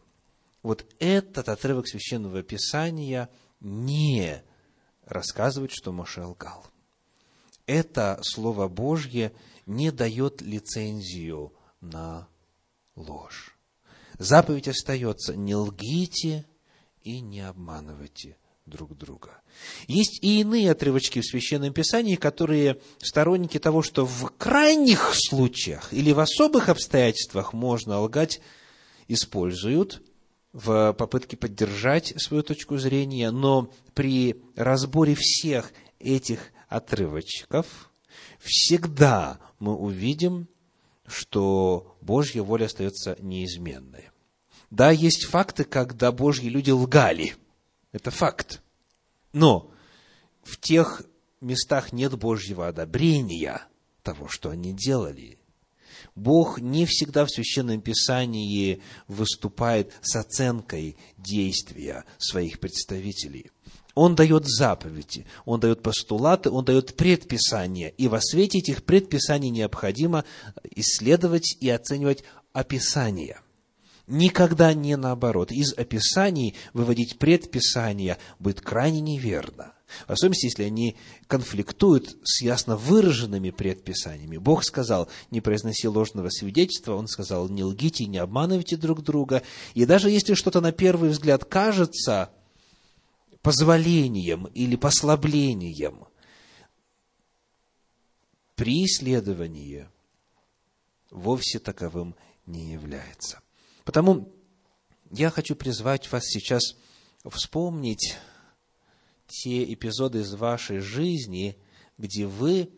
Вот 0.63 0.85
этот 0.99 1.47
отрывок 1.49 1.87
Священного 1.87 2.41
Писания 2.41 3.29
не 3.59 4.41
рассказывает, 5.05 5.71
что 5.71 5.91
Моше 5.91 6.23
лгал. 6.23 6.65
Это 7.67 8.19
Слово 8.23 8.67
Божье 8.67 9.31
не 9.65 9.91
дает 9.91 10.41
лицензию 10.41 11.53
на 11.79 12.27
ложь. 12.97 13.57
Заповедь 14.17 14.67
остается 14.67 15.35
«не 15.35 15.55
лгите 15.55 16.45
и 17.03 17.21
не 17.21 17.41
обманывайте 17.41 18.37
друг 18.65 18.97
друга». 18.97 19.41
Есть 19.87 20.23
и 20.23 20.41
иные 20.41 20.71
отрывочки 20.71 21.21
в 21.21 21.25
Священном 21.25 21.71
Писании, 21.71 22.15
которые 22.15 22.81
сторонники 22.99 23.59
того, 23.59 23.81
что 23.81 24.05
в 24.05 24.33
крайних 24.37 25.11
случаях 25.13 25.93
или 25.93 26.11
в 26.11 26.19
особых 26.19 26.69
обстоятельствах 26.69 27.53
можно 27.53 28.01
лгать, 28.01 28.41
используют 29.07 30.01
в 30.51 30.93
попытке 30.93 31.37
поддержать 31.37 32.13
свою 32.17 32.43
точку 32.43 32.77
зрения, 32.77 33.31
но 33.31 33.71
при 33.93 34.41
разборе 34.55 35.15
всех 35.15 35.71
этих 35.99 36.51
отрывочков 36.67 37.91
всегда 38.39 39.39
мы 39.59 39.75
увидим, 39.75 40.47
что 41.05 41.96
Божья 42.07 42.41
воля 42.41 42.65
остается 42.65 43.17
неизменной. 43.19 44.09
Да, 44.71 44.91
есть 44.91 45.25
факты, 45.25 45.65
когда 45.65 46.13
Божьи 46.13 46.47
люди 46.47 46.71
лгали. 46.71 47.35
Это 47.91 48.11
факт. 48.11 48.61
Но 49.33 49.71
в 50.41 50.57
тех 50.57 51.03
местах 51.41 51.91
нет 51.91 52.17
Божьего 52.17 52.69
одобрения 52.69 53.61
того, 54.03 54.29
что 54.29 54.49
они 54.49 54.71
делали. 54.71 55.37
Бог 56.15 56.61
не 56.61 56.85
всегда 56.85 57.25
в 57.25 57.29
Священном 57.29 57.81
Писании 57.81 58.81
выступает 59.09 59.91
с 60.01 60.15
оценкой 60.15 60.95
действия 61.17 62.05
своих 62.17 62.61
представителей. 62.61 63.51
Он 63.97 64.13
дает 64.13 64.45
заповеди, 64.45 65.25
он 65.43 65.59
дает 65.59 65.81
постулаты, 65.81 66.51
он 66.51 66.63
дает 66.63 66.95
предписания. 66.95 67.89
И 67.97 68.07
во 68.07 68.21
свете 68.21 68.59
этих 68.59 68.83
предписаний 68.83 69.49
необходимо 69.49 70.23
исследовать 70.75 71.57
и 71.59 71.67
оценивать 71.67 72.23
описания. 72.53 73.39
Никогда 74.05 74.75
не 74.75 74.95
наоборот. 74.97 75.51
Из 75.51 75.73
описаний 75.73 76.53
выводить 76.73 77.17
предписания 77.17 78.19
будет 78.37 78.61
крайне 78.61 79.01
неверно. 79.01 79.73
В 80.07 80.11
особенности, 80.11 80.45
если 80.45 80.63
они 80.65 80.95
конфликтуют 81.25 82.17
с 82.23 82.43
ясно 82.43 82.77
выраженными 82.77 83.49
предписаниями. 83.49 84.37
Бог 84.37 84.63
сказал, 84.63 85.09
не 85.31 85.41
произноси 85.41 85.87
ложного 85.87 86.29
свидетельства, 86.29 86.93
Он 86.93 87.07
сказал, 87.07 87.49
не 87.49 87.63
лгите 87.63 88.05
не 88.05 88.19
обманывайте 88.19 88.77
друг 88.77 89.01
друга. 89.01 89.41
И 89.73 89.85
даже 89.85 90.11
если 90.11 90.35
что-то 90.35 90.61
на 90.61 90.71
первый 90.71 91.09
взгляд 91.09 91.45
кажется 91.45 92.29
позволением 93.47 94.47
или 94.47 94.75
послаблением 94.75 96.05
при 98.55 98.83
исследовании 98.83 99.87
вовсе 101.11 101.59
таковым 101.59 102.13
не 102.45 102.73
является. 102.73 103.39
Потому 103.85 104.33
я 105.11 105.29
хочу 105.29 105.55
призвать 105.55 106.11
вас 106.11 106.25
сейчас 106.25 106.75
вспомнить 107.23 108.17
те 109.27 109.63
эпизоды 109.73 110.19
из 110.19 110.33
вашей 110.33 110.79
жизни, 110.79 111.57
где 111.97 112.25
вы, 112.25 112.69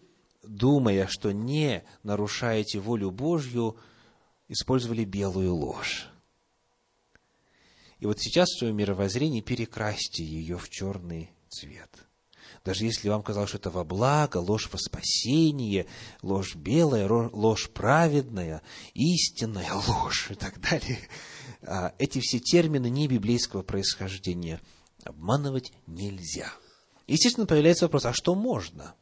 думая, 0.44 1.08
что 1.08 1.32
не 1.32 1.84
нарушаете 2.04 2.78
волю 2.78 3.10
Божью, 3.10 3.76
использовали 4.48 5.04
белую 5.04 5.56
ложь. 5.56 6.10
И 8.00 8.06
вот 8.06 8.20
сейчас 8.20 8.50
в 8.50 8.60
своем 8.60 8.78
мировоззрении 8.78 9.42
перекрасьте 9.42 10.24
ее 10.24 10.58
в 10.58 10.70
черный 10.70 11.32
цвет. 11.50 11.90
Даже 12.64 12.86
если 12.86 13.10
вам 13.10 13.24
казалось, 13.24 13.50
что 13.50 13.58
это 13.58 13.70
во 13.70 13.84
благо, 13.84 14.38
ложь 14.38 14.70
во 14.72 14.78
спасение, 14.78 15.86
ложь 16.22 16.56
белая, 16.56 17.08
ложь 17.08 17.70
праведная, 17.70 18.62
истинная 18.94 19.72
ложь 19.88 20.32
и 20.32 20.36
так 20.36 20.60
далее. 20.62 21.00
А, 21.62 21.94
эти 21.98 22.20
все 22.20 22.40
термины 22.40 22.90
не 22.90 23.08
библейского 23.08 23.62
происхождения. 23.62 24.62
Обманывать 25.04 25.72
нельзя. 25.88 26.52
Естественно, 27.08 27.48
появляется 27.48 27.86
вопрос, 27.86 28.06
а 28.06 28.14
что 28.14 28.36
можно? 28.36 28.94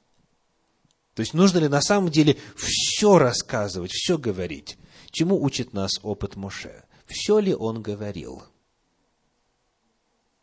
То 1.15 1.21
есть, 1.21 1.33
нужно 1.33 1.57
ли 1.57 1.67
на 1.67 1.81
самом 1.81 2.12
деле 2.12 2.38
все 2.55 3.17
рассказывать, 3.17 3.91
все 3.91 4.19
говорить? 4.19 4.77
Чему 5.10 5.41
учит 5.41 5.73
нас 5.73 5.93
опыт 6.03 6.36
Моше? 6.36 6.83
Все 7.07 7.39
ли 7.39 7.55
он 7.55 7.81
говорил? 7.81 8.43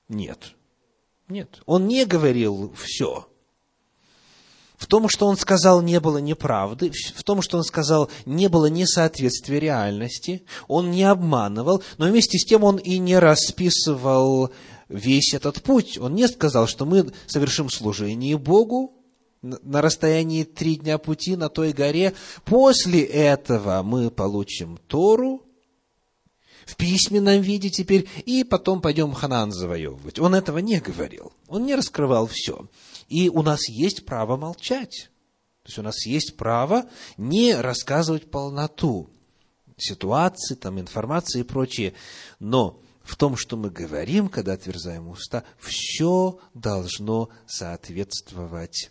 Нет. 0.08 0.54
Нет. 1.28 1.62
Он 1.66 1.86
не 1.88 2.04
говорил 2.04 2.72
все. 2.76 3.26
В 4.76 4.86
том, 4.86 5.08
что 5.08 5.26
он 5.26 5.36
сказал, 5.36 5.80
не 5.80 5.98
было 6.00 6.18
неправды, 6.18 6.92
в 7.14 7.22
том, 7.22 7.40
что 7.40 7.56
он 7.56 7.64
сказал, 7.64 8.10
не 8.26 8.48
было 8.48 8.66
несоответствия 8.66 9.58
реальности, 9.58 10.42
он 10.68 10.90
не 10.90 11.04
обманывал, 11.04 11.82
но 11.96 12.06
вместе 12.06 12.38
с 12.38 12.44
тем 12.44 12.64
он 12.64 12.76
и 12.76 12.98
не 12.98 13.18
расписывал 13.18 14.50
весь 14.88 15.32
этот 15.32 15.62
путь. 15.62 15.96
Он 15.98 16.14
не 16.14 16.28
сказал, 16.28 16.66
что 16.66 16.84
мы 16.84 17.10
совершим 17.26 17.70
служение 17.70 18.36
Богу 18.36 18.92
на 19.40 19.80
расстоянии 19.80 20.44
три 20.44 20.76
дня 20.76 20.98
пути 20.98 21.36
на 21.36 21.48
той 21.48 21.72
горе. 21.72 22.12
После 22.44 23.02
этого 23.02 23.82
мы 23.82 24.10
получим 24.10 24.78
Тору, 24.88 25.43
в 26.64 26.76
письменном 26.76 27.40
виде 27.40 27.70
теперь, 27.70 28.08
и 28.24 28.44
потом 28.44 28.80
пойдем 28.80 29.12
Ханаан 29.12 29.52
завоевывать. 29.52 30.18
Он 30.18 30.34
этого 30.34 30.58
не 30.58 30.80
говорил. 30.80 31.32
Он 31.48 31.64
не 31.64 31.74
раскрывал 31.74 32.26
все. 32.26 32.68
И 33.08 33.28
у 33.28 33.42
нас 33.42 33.68
есть 33.68 34.06
право 34.06 34.36
молчать. 34.36 35.10
То 35.62 35.68
есть 35.68 35.78
у 35.78 35.82
нас 35.82 36.06
есть 36.06 36.36
право 36.36 36.86
не 37.16 37.54
рассказывать 37.54 38.30
полноту 38.30 39.10
ситуации, 39.76 40.54
там, 40.54 40.78
информации 40.78 41.40
и 41.40 41.44
прочее. 41.44 41.94
Но 42.38 42.80
в 43.02 43.16
том, 43.16 43.36
что 43.36 43.56
мы 43.56 43.70
говорим, 43.70 44.28
когда 44.28 44.54
отверзаем 44.54 45.08
уста, 45.08 45.44
все 45.58 46.38
должно 46.54 47.28
соответствовать 47.46 48.90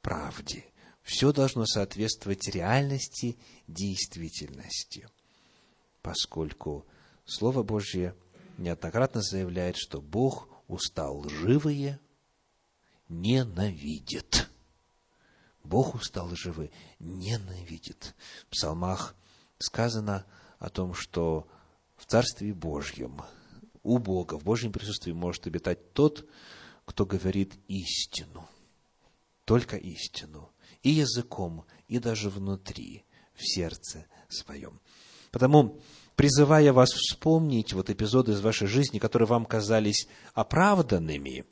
правде. 0.00 0.64
Все 1.02 1.32
должно 1.32 1.66
соответствовать 1.66 2.48
реальности, 2.48 3.36
действительности. 3.68 5.08
Поскольку 6.02 6.84
Слово 7.26 7.64
Божье 7.64 8.14
неоднократно 8.56 9.20
заявляет, 9.20 9.76
что 9.76 10.00
Бог 10.00 10.48
устал 10.68 11.18
лживые 11.18 11.98
ненавидит. 13.08 14.48
Бог 15.64 15.96
устал 15.96 16.28
лживые 16.28 16.70
ненавидит. 17.00 18.14
В 18.46 18.50
псалмах 18.50 19.16
сказано 19.58 20.24
о 20.60 20.70
том, 20.70 20.94
что 20.94 21.48
в 21.96 22.06
Царстве 22.06 22.54
Божьем 22.54 23.20
у 23.82 23.98
Бога, 23.98 24.38
в 24.38 24.44
Божьем 24.44 24.72
присутствии 24.72 25.12
может 25.12 25.48
обитать 25.48 25.92
тот, 25.92 26.28
кто 26.84 27.04
говорит 27.04 27.58
истину, 27.66 28.48
только 29.44 29.76
истину, 29.76 30.52
и 30.82 30.90
языком, 30.90 31.64
и 31.88 31.98
даже 31.98 32.30
внутри, 32.30 33.04
в 33.34 33.42
сердце 33.42 34.06
своем. 34.28 34.80
Потому 35.32 35.80
призывая 36.16 36.72
вас 36.72 36.90
вспомнить 36.90 37.74
вот 37.74 37.90
эпизоды 37.90 38.32
из 38.32 38.40
вашей 38.40 38.66
жизни, 38.66 38.98
которые 38.98 39.28
вам 39.28 39.44
казались 39.44 40.08
оправданными, 40.34 41.44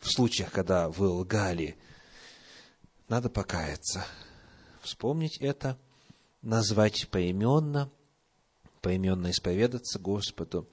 в 0.00 0.10
случаях, 0.10 0.50
когда 0.50 0.88
вы 0.88 1.08
лгали, 1.08 1.76
надо 3.08 3.28
покаяться, 3.28 4.06
вспомнить 4.80 5.36
это, 5.38 5.78
назвать 6.40 7.08
поименно, 7.10 7.90
поименно 8.80 9.30
исповедаться 9.30 9.98
Господу, 9.98 10.66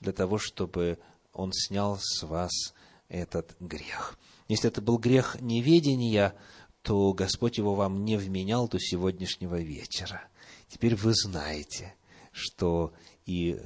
для 0.00 0.12
того, 0.12 0.36
чтобы 0.36 0.98
Он 1.32 1.52
снял 1.54 1.98
с 1.98 2.22
вас 2.22 2.74
этот 3.08 3.56
грех. 3.60 4.18
Если 4.48 4.68
это 4.68 4.82
был 4.82 4.98
грех 4.98 5.40
неведения, 5.40 6.34
то 6.82 7.14
Господь 7.14 7.56
его 7.56 7.74
вам 7.74 8.04
не 8.04 8.18
вменял 8.18 8.68
до 8.68 8.78
сегодняшнего 8.78 9.58
вечера– 9.58 10.22
Теперь 10.68 10.94
вы 10.96 11.14
знаете, 11.14 11.94
что 12.32 12.92
и 13.24 13.60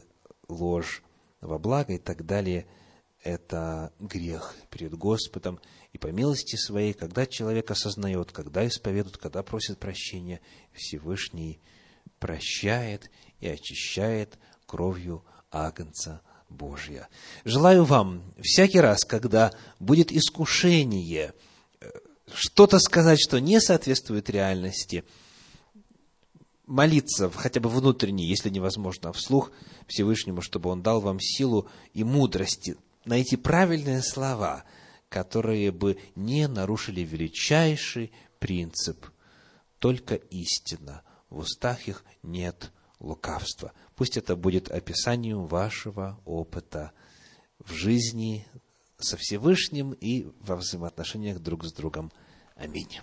ложь 0.48 1.02
во 1.40 1.58
благо 1.58 1.94
и 1.94 1.98
так 1.98 2.26
далее– 2.26 2.66
это 3.22 3.92
грех 3.98 4.54
перед 4.70 4.94
Господом. 4.94 5.60
И 5.92 5.98
по 5.98 6.08
милости 6.08 6.56
своей, 6.56 6.92
когда 6.92 7.26
человек 7.26 7.70
осознает, 7.70 8.32
когда 8.32 8.66
исповедует, 8.66 9.16
когда 9.16 9.42
просит 9.42 9.78
прощения, 9.78 10.40
Всевышний 10.72 11.60
прощает 12.18 13.10
и 13.40 13.48
очищает 13.48 14.38
кровью 14.66 15.24
Агнца 15.50 16.22
Божия. 16.48 17.08
Желаю 17.44 17.84
вам 17.84 18.34
всякий 18.40 18.80
раз, 18.80 19.04
когда 19.04 19.52
будет 19.78 20.12
искушение 20.12 21.34
э, 21.80 21.90
что-то 22.32 22.78
сказать, 22.78 23.20
что 23.20 23.38
не 23.38 23.60
соответствует 23.60 24.30
реальности– 24.30 25.04
молиться 26.70 27.28
хотя 27.30 27.60
бы 27.60 27.68
внутренне, 27.68 28.24
если 28.24 28.48
невозможно, 28.48 29.12
вслух 29.12 29.50
Всевышнему, 29.88 30.40
чтобы 30.40 30.70
Он 30.70 30.82
дал 30.82 31.00
вам 31.00 31.18
силу 31.20 31.68
и 31.92 32.04
мудрости 32.04 32.76
найти 33.04 33.36
правильные 33.36 34.02
слова, 34.02 34.64
которые 35.08 35.72
бы 35.72 35.98
не 36.14 36.46
нарушили 36.46 37.00
величайший 37.00 38.12
принцип. 38.38 39.06
Только 39.80 40.14
истина. 40.14 41.02
В 41.28 41.38
устах 41.38 41.88
их 41.88 42.04
нет 42.22 42.70
лукавства. 43.00 43.72
Пусть 43.96 44.16
это 44.16 44.36
будет 44.36 44.70
описанием 44.70 45.46
вашего 45.46 46.20
опыта 46.24 46.92
в 47.58 47.72
жизни 47.72 48.46
со 48.98 49.16
Всевышним 49.16 49.92
и 49.92 50.28
во 50.40 50.56
взаимоотношениях 50.56 51.40
друг 51.40 51.64
с 51.64 51.72
другом. 51.72 52.12
Аминь. 52.54 53.00